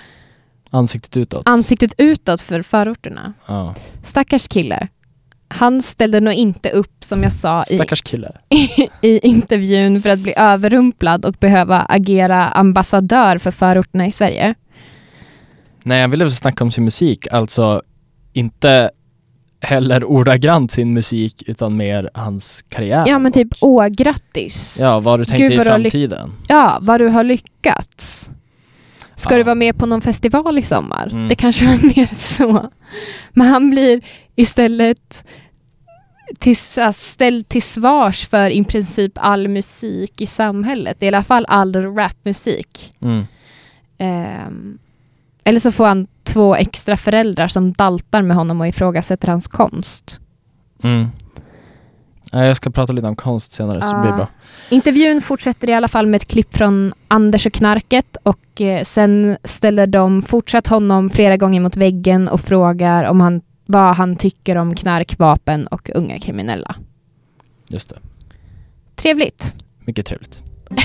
[0.69, 1.41] Ansiktet utåt.
[1.45, 3.33] ansiktet utåt för förorterna.
[3.47, 3.75] Ja.
[4.03, 4.87] Stackars kille.
[5.53, 8.31] Han ställde nog inte upp, som jag sa i, kille.
[9.01, 14.55] i intervjun, för att bli överrumplad och behöva agera ambassadör för förorterna i Sverige.
[15.83, 17.81] Nej, han ville väl snacka om sin musik, alltså
[18.33, 18.89] inte
[19.61, 23.03] heller ordagrant sin musik utan mer hans karriär.
[23.07, 24.77] Ja, men typ, åh, grattis.
[24.81, 26.31] Ja, vad du tänkte Gud, i vad lyck- framtiden.
[26.47, 28.31] Ja, vad du har lyckats.
[29.15, 29.37] Ska Ja.
[29.37, 31.07] du vara med på någon festival i sommar?
[31.11, 31.27] Mm.
[31.27, 32.69] Det kanske var mer så.
[33.33, 34.01] Men han blir
[34.35, 35.23] istället
[36.39, 36.57] till,
[36.93, 41.03] ställd till svars för i princip all musik i samhället.
[41.03, 42.93] I alla fall all rapmusik.
[43.01, 43.25] Mm.
[43.97, 44.77] Ehm,
[45.43, 50.19] eller så får han två extra föräldrar som daltar med honom och ifrågasätter hans konst.
[50.83, 51.07] Mm.
[52.31, 54.15] Ja, Jag ska prata lite om konst senare så det blir Ja.
[54.15, 54.27] bra.
[54.69, 59.37] Intervjun fortsätter i alla fall med ett klipp från Anders och knarket och eh, sen
[59.43, 63.41] ställer de fortsatt honom flera gånger mot väggen och frågar om han,
[63.71, 66.75] vad han tycker om knark, vapen och unga kriminella.
[67.67, 67.99] Just det.
[68.95, 69.55] Trevligt.
[69.79, 70.43] Mycket trevligt.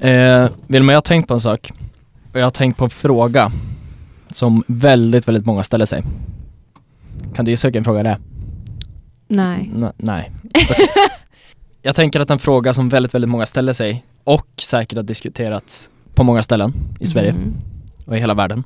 [0.00, 1.72] eh, Vilma, jag har tänkt på en sak.
[2.32, 3.52] Och jag har tänkt på en fråga
[4.30, 6.02] som väldigt, väldigt många ställer sig.
[7.34, 8.18] Kan du gissa vilken fråga det är?
[9.28, 9.70] Nej.
[9.74, 10.32] N- nej.
[10.44, 10.86] Okej.
[11.82, 15.90] jag tänker att en fråga som väldigt, väldigt många ställer sig och säkert har diskuterats
[16.16, 17.54] på många ställen i Sverige Mm.
[18.06, 18.64] och i hela världen.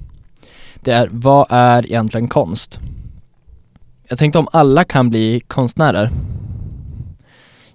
[0.75, 2.81] Det är, vad är egentligen konst?
[4.09, 6.11] Jag tänkte om alla kan bli konstnärer.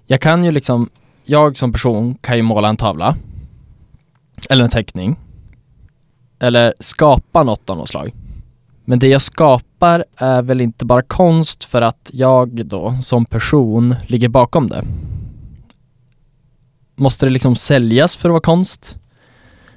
[0.05, 0.89] Jag kan ju liksom,
[1.23, 3.15] jag som person kan ju måla en tavla.
[4.49, 5.15] Eller en teckning.
[6.39, 8.13] Eller skapa något av något slag.
[8.85, 13.95] Men det jag skapar är väl inte bara konst för att jag då som person
[14.07, 14.83] ligger bakom det.
[16.95, 18.97] Måste det liksom säljas för att vara konst?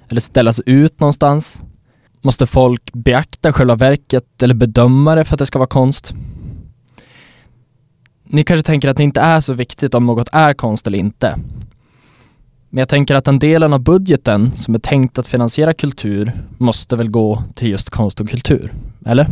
[0.08, 1.62] Eller ställas ut någonstans?
[2.20, 6.14] Måste folk beakta själva verket eller bedöma det för att det ska vara konst?
[8.24, 11.38] Ni kanske tänker att det inte är så viktigt om något är konst eller inte.
[12.70, 16.96] Men jag tänker att den delen av budgeten som är tänkt att finansiera kultur måste
[16.96, 18.72] väl gå till just konst och kultur,
[19.06, 19.28] eller?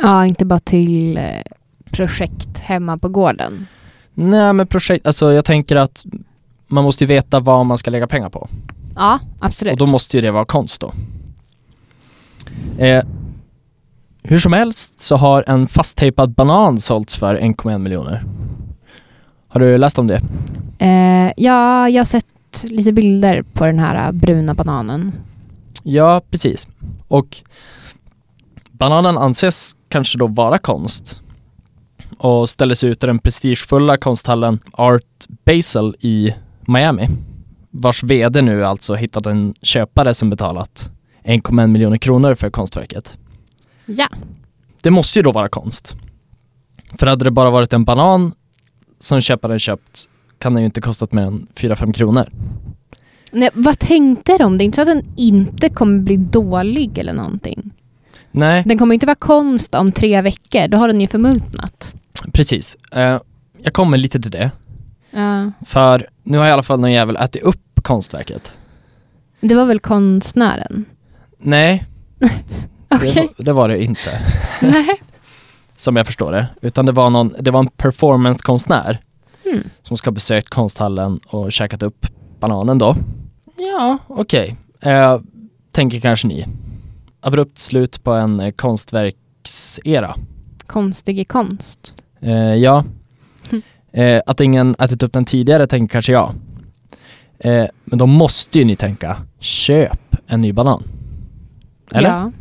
[0.00, 1.24] Ja, inte bara till eh,
[1.90, 3.66] projekt hemma på gården.
[4.14, 6.04] Nej men projekt, alltså jag tänker att
[6.66, 8.48] man måste ju veta vad man ska lägga pengar på.
[8.98, 9.72] Ja, absolut.
[9.72, 10.92] Och då måste ju det vara konst då.
[12.78, 13.04] Eh,
[14.22, 18.24] hur som helst så har en fasttejpad banan sålts för 1,1 miljoner.
[19.48, 20.20] Har du läst om det?
[20.78, 22.26] Eh, ja, jag har sett
[22.64, 25.12] lite bilder på den här eh, bruna bananen.
[25.82, 26.68] Ja, precis.
[27.08, 27.36] Och
[28.70, 31.22] bananen anses kanske då vara konst
[32.18, 37.08] och ställdes ut i den prestigefulla konsthallen Art Basel i Miami
[37.70, 40.90] vars VD nu alltså hittat en köpare som betalat
[41.24, 43.16] 1,1 miljoner kronor för konstverket.
[43.86, 44.08] Ja.
[44.82, 45.94] Det måste ju då vara konst.
[46.98, 48.32] För hade det bara varit en banan
[49.00, 52.28] som köparen köpt kan den ju inte kostat mer än 4-5 kronor.
[53.32, 54.58] Nej, vad tänkte de?
[54.58, 57.70] Det är inte så att den inte kommer bli dålig eller någonting.
[58.30, 61.96] Nej, Den kommer inte vara konst om tre veckor, då har den ju förmultnat.
[62.32, 62.76] precis.
[62.92, 63.20] Eh,
[63.62, 64.50] jag kommer lite till det.
[65.10, 65.50] Ja.
[65.66, 68.58] För nu har i alla fall någon jävel ätit upp konstverket.
[69.40, 70.84] Det var väl konstnären?
[71.38, 71.84] Nej,
[72.90, 73.12] Okej.
[73.14, 74.10] det, var- det var det inte.
[74.62, 74.88] Nej.
[75.76, 76.46] Som jag förstår det.
[76.62, 78.98] Utan det var, någon, det var en performancekonstnär
[79.44, 79.62] Hmm.
[79.82, 82.06] som ska ha besökt konsthallen och käkat upp
[82.40, 82.96] bananen då.
[83.56, 84.56] Ja, okej.
[84.80, 85.20] Eh,
[85.72, 86.46] tänker kanske ni.
[87.20, 90.14] Abrupt slut på en eh, konstverksera.
[90.66, 91.94] Konstig i konst.
[92.20, 92.84] Eh, ja.
[93.92, 96.34] Eh, att ingen ätit upp den tidigare tänker kanske jag.
[97.38, 100.82] Eh, men då måste ju ni tänka, köp en ny banan.
[101.92, 102.08] Eller?
[102.08, 102.32] Ja.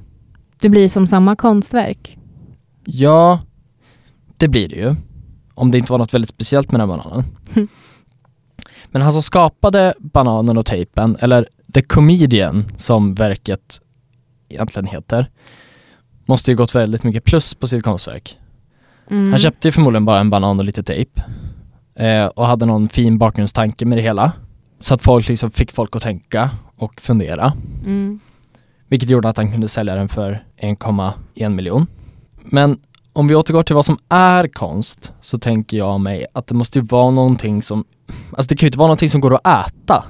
[0.59, 2.17] Det blir som samma konstverk.
[2.85, 3.39] Ja,
[4.37, 4.95] det blir det ju.
[5.53, 7.25] Om det inte var något väldigt speciellt med den bananen.
[7.55, 7.67] Mm.
[8.91, 13.81] Men han som skapade bananen och tejpen, eller The Comedian som verket
[14.49, 15.29] egentligen heter,
[16.25, 18.37] måste ju gått väldigt mycket plus på sitt konstverk.
[19.09, 19.29] Mm.
[19.29, 21.21] Han köpte ju förmodligen bara en banan och lite tejp.
[21.95, 24.31] Eh, och hade någon fin bakgrundstanke med det hela.
[24.79, 27.53] Så att folk liksom fick folk att tänka och fundera.
[27.85, 28.19] Mm.
[28.87, 31.87] Vilket gjorde att han kunde sälja den för 1,1 miljon.
[32.43, 32.79] Men
[33.13, 36.79] om vi återgår till vad som är konst så tänker jag mig att det måste
[36.79, 37.85] ju vara någonting som,
[38.31, 40.05] alltså det kan ju inte vara någonting som går att äta.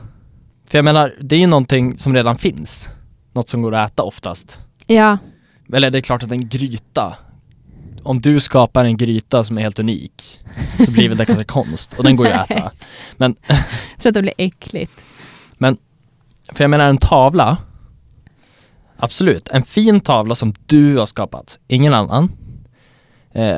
[0.68, 2.90] För jag menar, det är ju någonting som redan finns.
[3.34, 4.60] Något som går att äta oftast.
[4.88, 5.18] Ja,
[5.74, 7.16] Eller det är klart att en gryta,
[8.04, 10.40] om du skapar en gryta som är helt unik
[10.86, 12.72] så blir väl det kanske konst och den går ju att äta.
[13.18, 13.36] jag
[14.00, 14.92] tror att det blir äckligt.
[16.52, 17.58] För jag menar en tavla,
[18.98, 22.32] absolut, en fin tavla som du har skapat, ingen annan.
[23.32, 23.58] Eh,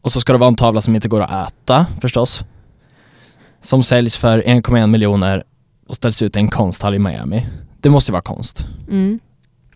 [0.00, 2.44] och så ska det vara en tavla som inte går att äta förstås.
[3.60, 5.44] Som säljs för 1,1 miljoner
[5.86, 7.46] och ställs ut i en konsthall i Miami.
[7.80, 8.66] Det måste ju vara konst.
[8.88, 9.20] Mm.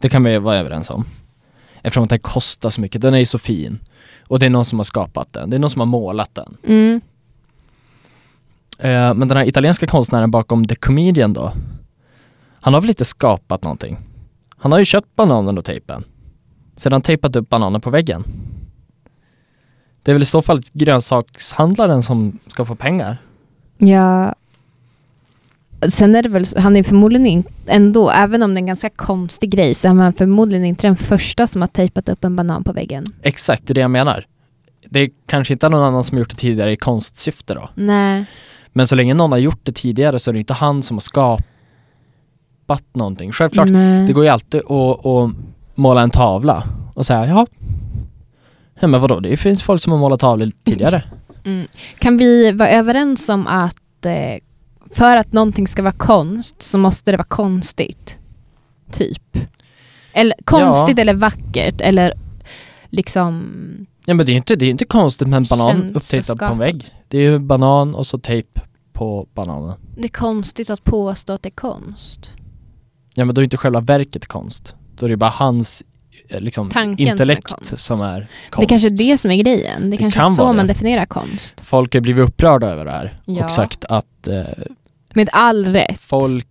[0.01, 1.05] Det kan vi vara överens om.
[1.82, 3.78] Eftersom att den kostar så mycket, den är ju så fin.
[4.26, 6.56] Och det är någon som har skapat den, det är någon som har målat den.
[6.64, 7.00] Mm.
[8.78, 11.52] Eh, men den här italienska konstnären bakom The Comedian då?
[12.60, 13.98] Han har väl inte skapat någonting?
[14.56, 16.04] Han har ju köpt bananen och tejpen.
[16.76, 18.24] Sedan tejpat upp bananen på väggen.
[20.02, 23.16] Det är väl i så fall grönsakshandlaren som ska få pengar?
[23.78, 24.34] Ja.
[25.88, 28.90] Sen är det väl, han är förmodligen inte, ändå, även om det är en ganska
[28.90, 32.64] konstig grej, så är han förmodligen inte den första som har tejpat upp en banan
[32.64, 33.04] på väggen.
[33.22, 34.26] Exakt, det är det jag menar.
[34.90, 37.70] Det är kanske inte någon annan som gjort det tidigare i konstsyfte då.
[37.74, 38.24] Nej.
[38.72, 41.00] Men så länge någon har gjort det tidigare så är det inte han som har
[41.00, 43.32] skapat någonting.
[43.32, 44.06] Självklart, Nej.
[44.06, 45.30] Det går ju alltid att, att
[45.74, 46.64] måla en tavla
[46.94, 47.46] och säga ja,
[48.80, 51.02] ja men vadå, det finns folk som har målat tavlor tidigare.
[51.44, 51.66] Mm.
[51.98, 54.38] Kan vi vara överens om att eh,
[54.92, 58.18] för att någonting ska vara konst så måste det vara konstigt?
[58.92, 59.38] Typ.
[60.12, 62.14] Eller konstigt eller vackert eller
[62.88, 63.87] liksom...
[64.05, 66.59] Ja men det är inte, det är inte konstigt med en banan upptejpad på en
[66.59, 66.85] vägg.
[67.09, 68.61] Det är ju banan och så tejp
[68.92, 69.74] på bananen.
[69.96, 72.31] Det är konstigt att påstå att det är konst.
[73.14, 74.74] Ja men då är inte själva verket konst.
[74.96, 75.85] Då är det bara hans
[76.28, 78.60] liksom, Tanken som är intellekt som är konst.
[78.60, 79.82] Det kanske är det som är grejen.
[79.82, 80.56] Det, Det kanske kan är så vara det.
[80.56, 81.60] man definierar konst.
[81.60, 83.44] Folk har blivit upprörda över det här Ja.
[83.44, 84.42] och sagt att eh,
[85.14, 86.00] Med all rätt.
[86.00, 86.46] folk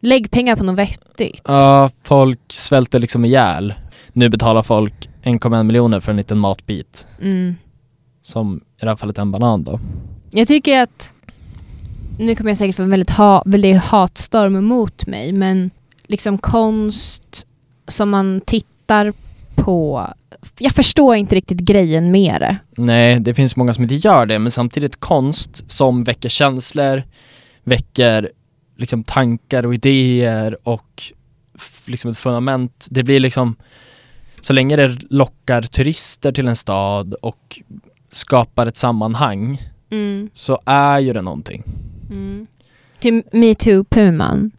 [0.00, 1.40] Lägg pengar på något vettigt.
[1.44, 3.74] Ja, folk svälter liksom ihjäl.
[4.12, 7.06] Nu betalar folk 1,1 miljoner för en liten matbit.
[7.20, 7.56] Mm.
[8.22, 9.80] Som i det här fallet en banan då.
[10.30, 11.12] Jag tycker att,
[12.18, 15.70] nu kommer jag säkert få en väldigt, ha, väldigt hatstorm mot mig, men
[16.06, 17.46] liksom konst
[17.88, 19.12] som man tittar
[19.72, 20.12] på,
[20.58, 22.56] jag förstår inte riktigt grejen med det.
[22.76, 27.02] Nej, det finns många som inte gör det, men samtidigt konst som väcker känslor,
[27.64, 28.30] väcker
[28.76, 31.02] liksom tankar och idéer och
[31.86, 32.86] liksom ett fundament.
[32.90, 33.56] Det blir liksom,
[34.40, 37.60] så länge det lockar turister till en stad och
[38.10, 39.58] skapar ett sammanhang
[39.90, 40.30] Mm.
[40.34, 41.62] så är ju det någonting.
[42.10, 42.46] Mm.
[43.00, 44.50] Till metoo-puman.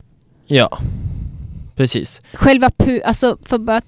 [0.45, 0.80] Ja,
[1.76, 2.21] precis.
[2.34, 3.82] Själva pu, alltså för bara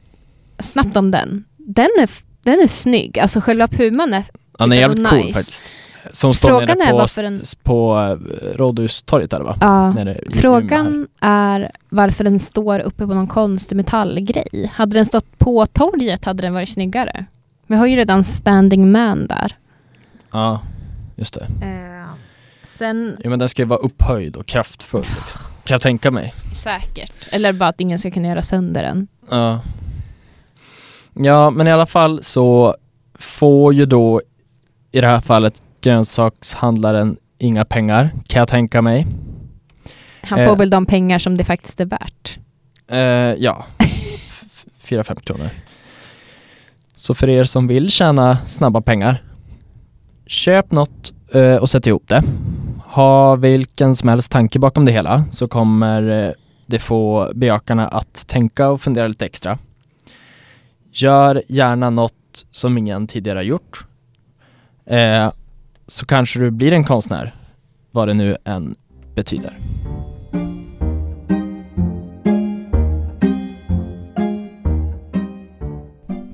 [0.60, 1.44] snabbt om den.
[1.58, 2.10] Den är,
[2.44, 4.24] den är snygg, alltså själva puman är
[4.60, 5.34] Han är Typ jävligt ändå cool nice.
[5.40, 5.64] faktiskt.
[6.12, 7.98] Som står Frågan nere är på, den- på
[8.42, 9.58] eh, Rådhustorget där va?
[9.62, 9.92] Ja.
[9.94, 10.24] Nere.
[10.34, 14.72] Frågan är varför den står uppe på någon konstig metallgrej.
[14.74, 17.26] Hade den stått på torget hade den varit snyggare.
[17.68, 19.56] Vi har ju redan standing man där.
[20.32, 20.62] Ja,
[21.16, 21.48] just det.
[22.64, 25.42] sen Ja men den ska ju vara upphöjd och kraftfull liksom.
[25.64, 26.34] Kan jag tänka mig.
[26.54, 27.14] säkert.
[27.32, 29.08] Eller bara att ingen ska kunna göra sönder den.
[29.30, 29.60] Ja.
[31.16, 32.76] Ja men i alla fall så
[33.20, 34.22] får ju då
[34.92, 39.08] i det här fallet grönsakshandlaren inga pengar kan jag tänka mig.
[40.24, 40.50] Han Eh.
[40.50, 42.40] får väl de pengar som det faktiskt är värt.
[42.88, 42.98] Eh,
[43.44, 43.66] ja,
[44.84, 45.50] 4-5 kronor.
[46.96, 49.24] Så för er som vill tjäna snabba pengar,
[50.28, 52.24] köp något eh, och sätt ihop det.
[52.86, 56.32] Ha vilken som helst tanke bakom det hela så kommer eh,
[56.66, 59.58] det få bejakarna att tänka och fundera lite extra.
[60.98, 63.86] Gör gärna något som ingen tidigare har gjort.
[64.86, 65.32] Eh,
[65.88, 67.34] så kanske du blir en konstnär,
[67.92, 68.76] vad det nu än
[69.16, 69.58] betyder.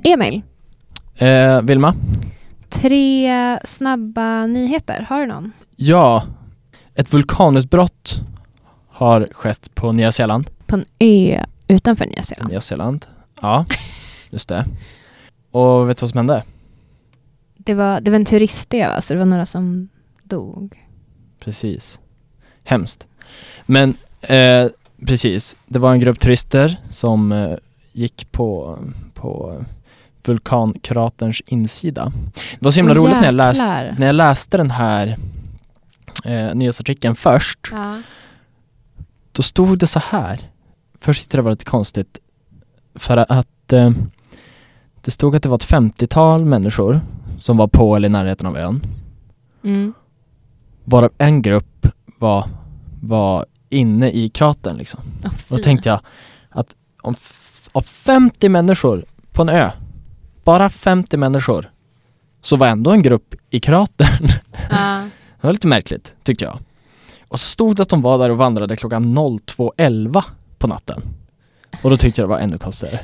[0.03, 0.41] Emil,
[1.15, 1.95] Eh, Vilma?
[2.69, 5.05] tre snabba nyheter.
[5.09, 5.51] Har du någon?
[5.75, 6.23] Ja,
[6.95, 8.21] ett vulkanutbrott
[8.89, 10.49] har skett på Nya Zeeland.
[10.67, 12.51] På en ö utanför Nya Zeeland.
[12.51, 13.05] Nya Zeeland.
[13.41, 13.65] Ja,
[14.31, 14.65] just det.
[15.51, 16.43] Och vet du vad som hände?
[17.57, 19.01] Det var, det var en turistö, va?
[19.01, 19.89] så det var några som
[20.23, 20.87] dog.
[21.39, 21.99] Precis.
[22.63, 23.07] Hemskt.
[23.65, 24.67] Men eh,
[25.05, 27.57] precis, det var en grupp turister som eh,
[27.91, 28.79] gick på,
[29.13, 29.63] på
[30.23, 32.13] vulkankraterns insida.
[32.33, 35.17] Det var så himla Åh, roligt när jag, läste, när jag läste den här
[36.25, 37.59] eh, nyhetsartikeln först.
[37.71, 38.01] Ja.
[39.31, 40.39] Då stod det så här.
[40.99, 42.19] Först tyckte jag det var lite konstigt.
[42.95, 43.91] För att eh,
[45.01, 47.01] det stod att det var ett 50-tal människor
[47.37, 48.81] som var på eller i närheten av ön.
[49.63, 49.93] Mm.
[50.83, 51.87] Varav en grupp
[52.19, 52.47] var,
[53.01, 54.99] var inne i kratern liksom.
[55.23, 55.99] Och då tänkte jag
[56.49, 57.15] att om
[57.71, 59.71] av 50 människor på en ö,
[60.43, 61.71] bara 50 människor,
[62.41, 64.27] så var ändå en grupp i kratern.
[64.69, 65.07] Ja.
[65.41, 66.59] Det var lite märkligt, tyckte jag.
[67.27, 70.23] Och så stod det att de var där och vandrade klockan 02.11
[70.57, 71.01] på natten.
[71.81, 72.99] Och då tyckte jag det var ännu konstigare.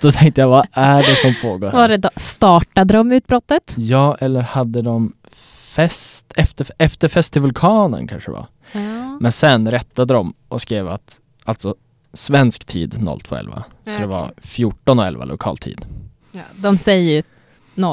[0.00, 1.76] då tänkte jag, vad är det som pågår här?
[1.78, 3.74] Var det då, startade de utbrottet?
[3.76, 5.12] Ja, eller hade de
[5.58, 8.46] fest, efter, efterfest till vulkanen kanske det var.
[8.72, 9.18] Ja.
[9.20, 11.74] Men sen rättade de och skrev att, alltså
[12.12, 13.62] svensk tid 02.11.
[13.84, 15.84] Ja, Så det var 14.11 lokal tid.
[16.32, 17.22] Ja, de säger ju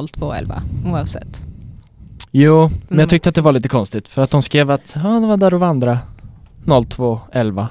[0.10, 1.46] 0211 oavsett.
[2.32, 3.00] Jo, men Mm.
[3.00, 5.38] jag tyckte att det var lite konstigt för att de skrev att, ja, de var
[5.38, 6.00] där och vandrade
[6.66, 7.68] 02.11.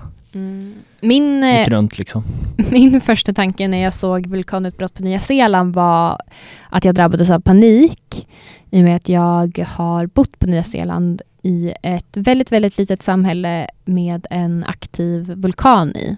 [1.01, 2.25] Min, eh, runt liksom.
[2.70, 6.22] min första tanke när jag såg vulkanutbrott på Nya Zeeland var
[6.70, 8.29] att jag drabbades av panik
[8.70, 13.03] i och med att jag har bott på Nya Zeeland i ett väldigt, väldigt litet
[13.03, 16.16] samhälle med en aktiv vulkan i.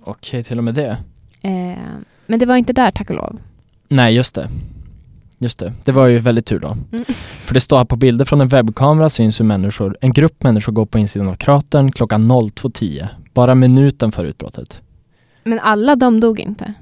[0.00, 0.96] Okej, till och med det.
[1.42, 1.78] Eh,
[2.26, 3.38] men det var inte där, tack och lov.
[3.88, 4.48] Nej, just det.
[5.38, 5.72] Just det.
[5.84, 6.76] Det var ju väldigt tur då.
[6.92, 7.04] Mm.
[7.16, 10.72] För det står här på bilder från en webbkamera syns hur människor, en grupp människor
[10.72, 13.08] går på insidan av kratern klockan 02.10.
[13.36, 14.80] Bara minuten före utbrottet.
[15.44, 16.74] Men alla de dog inte.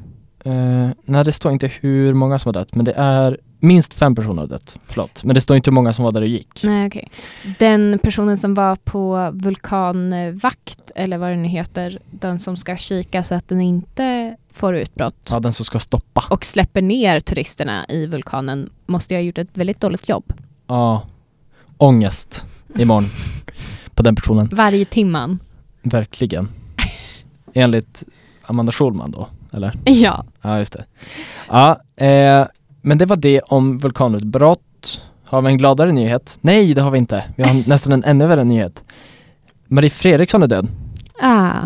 [0.44, 4.14] Eh, nej, det står inte hur många som har dött, men det är minst fem
[4.14, 4.76] personer har dött.
[4.86, 5.24] Förlåt.
[5.24, 6.62] Men det står inte hur många som var där och gick.
[6.62, 7.10] Nej, okej.
[7.58, 13.22] Den personen som var på vulkanvakt, eller vad det nu heter, den som ska kika
[13.24, 16.24] så att den inte får utbrott Ja, den som ska stoppa.
[16.30, 20.32] och släpper ner turisterna i vulkanen måste ju ha gjort ett väldigt dåligt jobb.
[20.66, 21.02] Ja.
[21.76, 22.44] Ångest
[22.78, 23.04] imorgon
[23.94, 24.48] på den personen.
[24.52, 25.38] Varje timman.
[25.84, 26.48] Verkligen.
[27.54, 28.02] Enligt
[28.42, 29.74] Amanda Schulman då, eller?
[29.84, 30.24] Ja.
[30.42, 30.84] Ja, just det.
[31.48, 32.46] Ja, eh,
[32.82, 35.00] men det var det om vulkanutbrott.
[35.24, 36.38] Har vi en gladare nyhet?
[36.40, 37.24] Nej, det har vi inte.
[37.36, 38.84] Vi har nästan en ännu värre nyhet.
[39.66, 40.68] Marie Fredriksson är död.
[41.22, 41.60] Ah.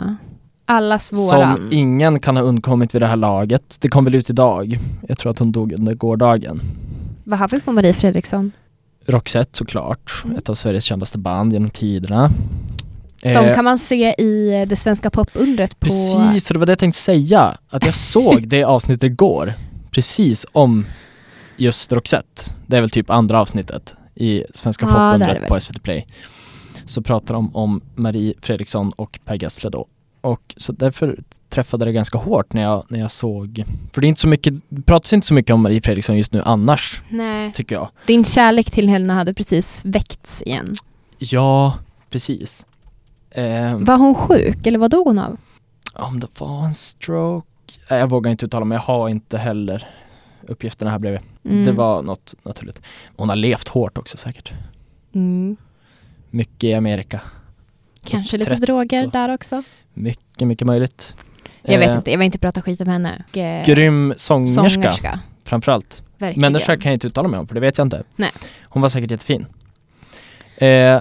[0.66, 1.56] Allas våran.
[1.56, 3.76] Som ingen kan ha undkommit vid det här laget.
[3.80, 4.78] Det kom väl ut idag.
[5.08, 6.60] Jag tror att hon dog under gårdagen.
[7.24, 8.52] Vad har vi på Marie Fredriksson?
[9.06, 10.36] Roxette såklart, Mm.
[10.36, 12.30] ett av Sveriges kändaste band genom tiderna.
[13.22, 15.84] De Eh, kan man se i det svenska popundret på...
[15.84, 17.56] Precis, och det var det jag tänkte säga.
[17.70, 19.54] Att jag såg det avsnittet igår.
[19.90, 20.86] Precis om
[21.56, 22.42] just Roxette.
[22.66, 26.06] Det är väl typ andra avsnittet i Svenska Ja, popundret på SVT Play.
[26.84, 29.86] Så pratar de om Marie Fredriksson och Per Gessle då.
[30.20, 34.08] Och så därför träffade det ganska hårt när jag, när jag såg, för det är
[34.08, 37.52] inte så mycket, det pratas inte så mycket om Marie Fredriksson just nu annars, Nej.
[37.52, 37.88] tycker jag.
[38.06, 40.76] Din kärlek till henne hade precis väckts igen.
[41.18, 41.78] Ja,
[42.10, 42.66] precis.
[43.38, 45.36] Eh, Var hon sjuk eller vad dog hon av?
[45.94, 47.46] Om det var en stroke?
[47.90, 49.88] Nej, jag vågar inte uttala mig, jag har inte heller
[50.46, 51.20] uppgifterna här bredvid.
[51.44, 51.64] Mm.
[51.64, 52.80] Det var något naturligt.
[53.16, 54.52] Hon har levt hårt också säkert.
[55.14, 55.56] Mm.
[56.30, 57.20] Mycket i Amerika.
[58.04, 59.62] Kanske lite 30 droger där också.
[59.94, 61.14] Mycket, mycket möjligt.
[61.62, 63.24] Jag vet Eh, inte, jag vill inte prata skit om henne.
[63.32, 65.20] Eh, Grym sångerska, sångerska.
[65.44, 66.02] framförallt.
[66.18, 66.52] Verkligen.
[66.52, 68.02] Människa kan jag inte uttala mig om, för det vet jag inte.
[68.16, 68.30] Nej.
[68.64, 69.46] Hon var säkert jättefin.
[70.56, 71.00] Eh,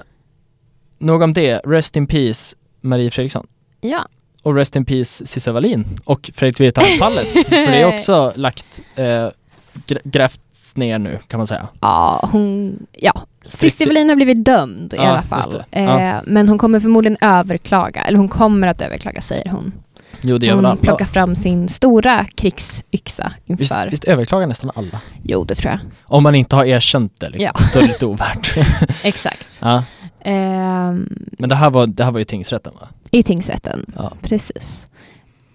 [0.98, 1.60] nog om det.
[1.64, 3.46] Rest in peace, Marie Fredriksson.
[3.80, 4.06] Ja.
[4.42, 7.26] Och Rest in Peace Cissi Wallin och Fredrik Virtanen-fallet.
[7.48, 11.68] för det är också lagt, eh, gr- grävts ner nu kan man säga.
[11.80, 12.78] Ja, hon...
[12.92, 13.12] Ja.
[13.44, 15.62] Cissi Wallin har blivit dömd i Ja, alla just fall.
[15.70, 16.22] Eh, Ja.
[16.26, 19.72] Men hon kommer förmodligen överklaga, eller hon kommer att överklaga säger hon.
[20.20, 20.76] Jo det gör Hon alla.
[20.76, 23.88] plockar fram sin stora krigsyxa Visst, inför...
[23.90, 25.00] visst överklagar nästan alla?
[25.22, 25.80] Jo, det tror jag.
[26.04, 27.52] Om man inte har erkänt det liksom.
[27.72, 28.56] Då är det lite ovärt.
[29.04, 29.46] Exakt.
[29.60, 29.84] ja.
[30.20, 31.08] Ehm,
[31.38, 32.88] Men det här, var, det här var ju tingsrätten va?
[33.10, 34.12] I tingsrätten, Ja.
[34.22, 34.86] precis.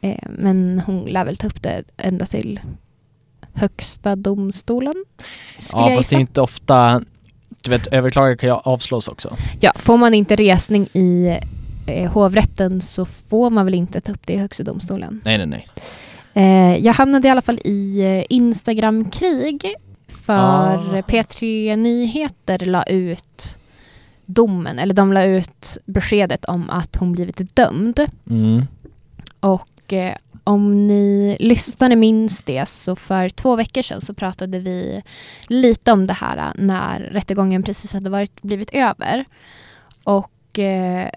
[0.02, 2.60] Eh, men hon lär väl ta upp det ända till
[3.54, 4.94] Högsta domstolen?
[5.74, 7.02] Ja fast det är inte ofta,
[7.62, 9.38] du vet överklagan kan avslås också.
[9.60, 11.38] Ja, får man inte resning i
[11.88, 15.22] eh, hovrätten så får man väl inte ta upp det i Högsta domstolen.
[15.26, 15.68] Nej nej nej.
[16.34, 19.74] Eh, jag hamnade i alla fall i eh, Instagramkrig
[20.08, 20.34] för
[20.98, 21.02] Ah.
[21.08, 23.58] P3 Nyheter la ut
[24.26, 28.00] domen, eller de la ut beskedet om att hon blivit dömd.
[28.30, 28.66] Mm.
[29.40, 35.04] Och eh, om ni lyssnare minns det så för två veckor sedan så pratade vi
[35.48, 39.26] lite om det här när rättegången precis hade varit, blivit över.
[40.04, 41.10] Och eh,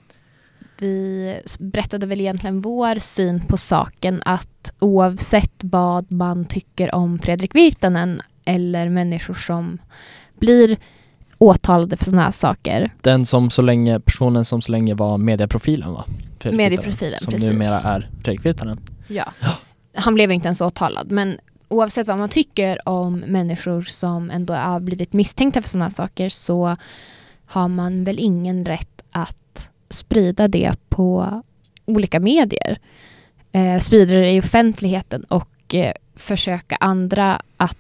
[0.79, 7.55] vi berättade väl egentligen vår syn på saken att oavsett vad man tycker om Fredrik
[7.55, 9.79] Virtanen eller människor som
[10.39, 10.77] blir
[11.39, 12.93] åtalade för sådana här saker.
[13.01, 16.05] Den som så länge, personen som så länge var medieprofilen va?
[16.39, 17.51] Fredrik Medieprofilen, Som precis.
[17.51, 18.81] numera är Fredrik Virtanen.
[19.09, 19.25] Ja.
[19.95, 24.81] Han blev inte ens åtalad, men oavsett vad man tycker om människor som ändå har
[24.81, 26.77] blivit misstänkta för sådana här saker så
[27.47, 31.43] har man väl ingen rätt att sprida det på
[31.85, 32.79] olika medier.
[33.53, 37.79] Eh, sprida det i offentligheten och eh, försöka andra att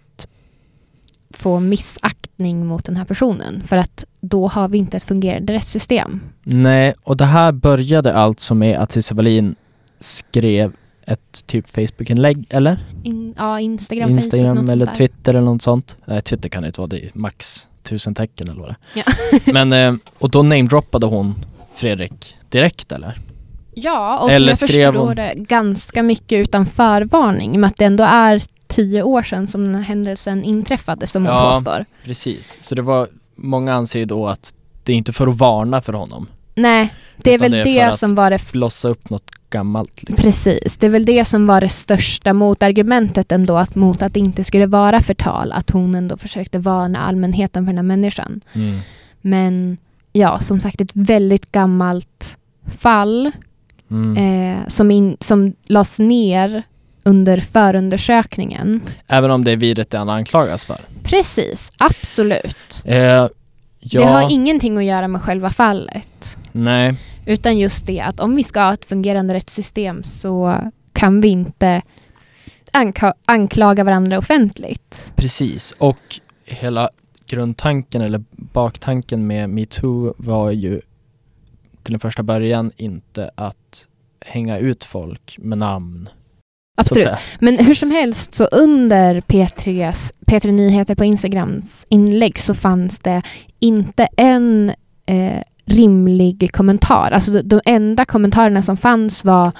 [1.30, 3.62] få missaktning mot den här personen.
[3.66, 6.20] För att då har vi inte ett fungerande rättssystem.
[6.42, 9.54] Nej, och det här började alltså med att Cissi Wallin
[10.00, 10.72] skrev
[11.06, 12.78] ett typ Facebook-inlägg, eller?
[13.02, 14.86] In, ja, Instagram, Facebook, Instagram något eller.
[14.86, 15.96] Twitter eller något sånt.
[16.04, 19.04] Nej, Twitter kan det inte vara, det är max tusen tecken eller vad det är.
[19.06, 19.52] Ja.
[19.52, 21.34] Men, eh, och då namedroppade hon
[21.74, 23.18] Fredrik direkt eller?
[23.74, 27.52] Ja, och Eller som jag skrev förstår hon- det ganska mycket utan förvarning.
[27.52, 31.06] i och Med att det ändå är tio år sedan som den här händelsen inträffade,
[31.06, 31.52] som hon Ja.
[31.52, 31.84] påstår.
[32.04, 34.54] Precis, så det var, många anser ju då att
[34.84, 36.26] det är inte för att varna för honom.
[36.54, 38.38] Nej, det är väl det det, är för att som var det...
[38.38, 40.16] Flossa upp något gammalt liksom.
[40.22, 44.20] Precis, det är väl det som var det största motargumentet ändå, att mot att det
[44.20, 48.40] inte skulle vara förtal, att hon ändå försökte varna allmänheten för den här människan.
[48.52, 48.78] Mm.
[49.20, 49.76] Men
[50.12, 52.36] ja, som sagt ett väldigt gammalt
[52.78, 53.32] fall
[53.90, 54.16] Mm.
[54.16, 56.62] eh, som, in, som lades ner
[57.06, 58.80] under förundersökningen.
[59.06, 60.80] Även om det är vidrigt det han anklagas för.
[61.02, 62.82] Precis, absolut.
[62.84, 63.28] Eh, ja,
[63.80, 66.36] Det har ingenting att göra med själva fallet.
[66.52, 66.94] nej,
[67.26, 70.60] Utan just det att om vi ska ha ett fungerande rättssystem så
[70.92, 71.82] kan vi inte
[72.72, 75.12] anka- anklaga varandra offentligt.
[75.16, 75.74] precis.
[75.78, 76.90] Och hela
[77.28, 80.80] grundtanken eller baktanken med metoo var ju
[81.82, 83.86] till den första början inte att
[84.26, 86.08] hänga ut folk med namn.
[86.78, 87.08] Absolut.
[87.38, 93.22] Men hur som helst så under P3s, P3 Nyheter på Instagrams inlägg så fanns det
[93.60, 94.72] inte en
[95.06, 97.10] eh, rimlig kommentar.
[97.10, 99.52] Alltså de, de enda kommentarerna som fanns var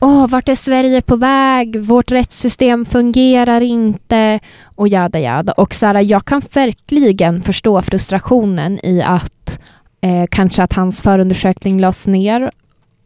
[0.00, 1.80] Åh, vart är Sverige på väg?
[1.80, 4.40] Vårt rättssystem fungerar inte
[4.74, 5.52] och jada jada.
[5.52, 9.58] Och Sara, jag kan verkligen förstå frustrationen i att
[10.00, 12.50] eh, kanske att hans förundersökning lades ner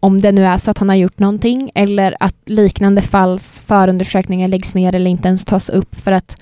[0.00, 4.48] om det nu är så att han har gjort någonting eller att liknande falls förundersökningar
[4.48, 6.36] läggs ner eller inte ens tas upp för att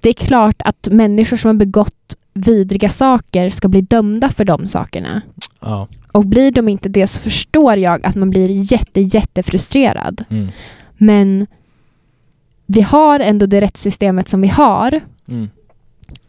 [0.00, 4.66] det är klart att människor som har begått vidriga saker ska bli dömda för de
[4.66, 5.22] sakerna.
[5.60, 5.88] Ja.
[6.12, 10.24] Och blir de inte det så förstår jag att man blir jätte, jättefrustrerad.
[10.28, 10.48] Mm.
[10.96, 11.46] Men
[12.66, 15.50] vi har ändå det rättssystemet som vi har Mm.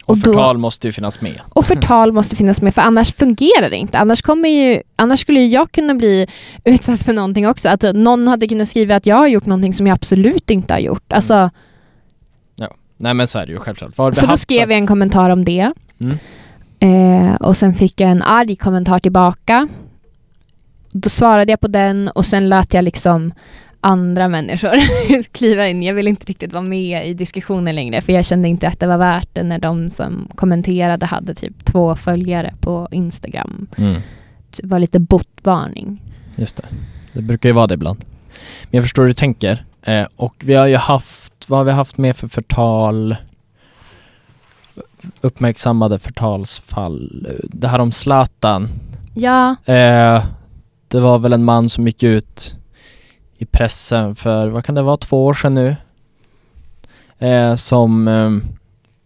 [0.08, 1.41] Och Och då- förtal måste ju finnas med.
[1.49, 3.97] och förtal måste finnas med för annars fungerar det inte.
[3.97, 6.28] Annars, kommer ju, annars skulle ju jag kunna bli
[6.64, 7.70] utsatt för någonting också.
[7.70, 10.80] Att någon hade kunnat skriva att jag har gjort någonting som jag absolut inte har
[10.80, 11.14] gjort.
[11.14, 11.49] Alltså,
[12.99, 13.97] Nej men så är det ju självklart.
[13.97, 15.72] Var så då haft- skrev jag en kommentar om det.
[15.99, 16.18] Mm.
[17.30, 19.68] Eh, och sen fick jag en arg kommentar tillbaka.
[20.91, 23.34] Då svarade jag på den och sen lät jag liksom
[23.82, 24.78] andra människor
[25.32, 25.84] kliva in.
[25.84, 28.88] Jag ville inte riktigt vara med i diskussionen längre för jag kände inte att det
[28.88, 33.67] var värt det när de som kommenterade hade typ två följare på Instagram.
[33.78, 34.01] Mm.
[34.61, 36.01] Det var lite botvarning.
[36.36, 36.63] Just det.
[37.13, 37.99] Det brukar ju vara det ibland.
[38.63, 39.65] Men jag förstår hur du tänker.
[39.82, 43.15] Eh, och vi har ju haft, vad har vi haft med för förtal?
[45.21, 47.28] Uppmärksammade förtalsfall.
[47.43, 48.69] Det här om Zlatan.
[49.13, 50.23] Ja, Eh,
[50.88, 52.55] det var väl en man som gick ut
[53.38, 55.75] i pressen för, vad kan det vara, två år sedan nu?
[57.19, 58.31] Eh, som eh,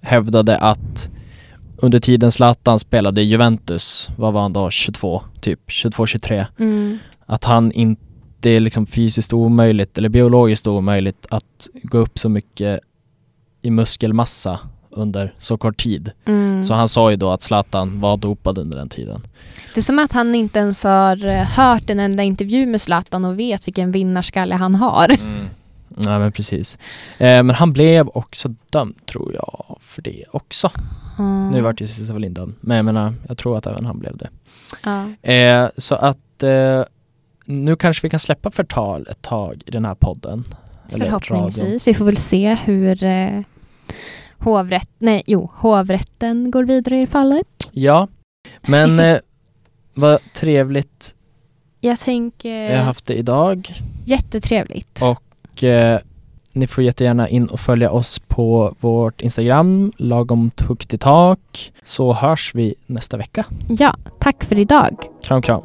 [0.02, 1.10] hävdade att
[1.78, 6.98] under tiden Zlatan spelade i Juventus, vad var han då, 22, typ 22-23 mm.
[7.26, 8.02] att han inte
[8.42, 12.80] det är liksom fysiskt omöjligt eller biologiskt omöjligt att gå upp så mycket
[13.62, 14.60] i muskelmassa
[14.92, 16.12] under så kort tid.
[16.26, 16.64] Mm.
[16.64, 19.22] Så han sa ju då att Zlatan var dopad under den tiden.
[19.74, 23.26] Det är som att han inte ens har eh, hört en enda intervju med Zlatan
[23.26, 25.18] och vet vilken vinnarskalle han har.
[25.96, 26.78] Nej men precis.
[27.18, 30.72] Eh, men han blev också dömd tror jag för det också.
[31.20, 31.50] Mm.
[31.52, 32.54] Nu vart ju Cissi Wallin dömd.
[32.62, 34.30] Men jag menar, jag tror att även han blev det.
[34.84, 35.32] Ja.
[35.32, 36.84] Eh, så att eh,
[37.46, 40.44] nu kanske vi kan släppa förtal ett tag i den här podden.
[40.90, 41.88] Förhoppningsvis.
[41.88, 43.42] Vi får väl se hur eh,
[44.44, 47.70] hovrätt, nej, jo, hovrätten går vidare i fallet.
[47.72, 48.08] Ja,
[48.68, 49.18] men eh,
[49.94, 51.16] vad trevligt
[51.80, 53.74] jag tänker Vi har haft det idag
[54.06, 55.02] jättetrevligt.
[55.04, 56.00] och eh,
[56.54, 62.14] ni får jättegärna in och följa oss på vårt Instagram, lagom högt i tak, så
[62.14, 63.46] hörs vi nästa vecka.
[63.70, 64.96] Ja, tack för idag.
[65.24, 65.64] Kram kram!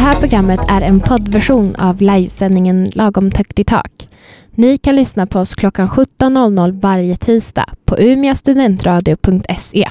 [0.00, 4.08] Här programmet är en poddversion av livesändningen Lagom högt i tak.
[4.50, 9.88] Ni kan lyssna på oss klockan 17.00 varje tisdag på umiastudentradio.se.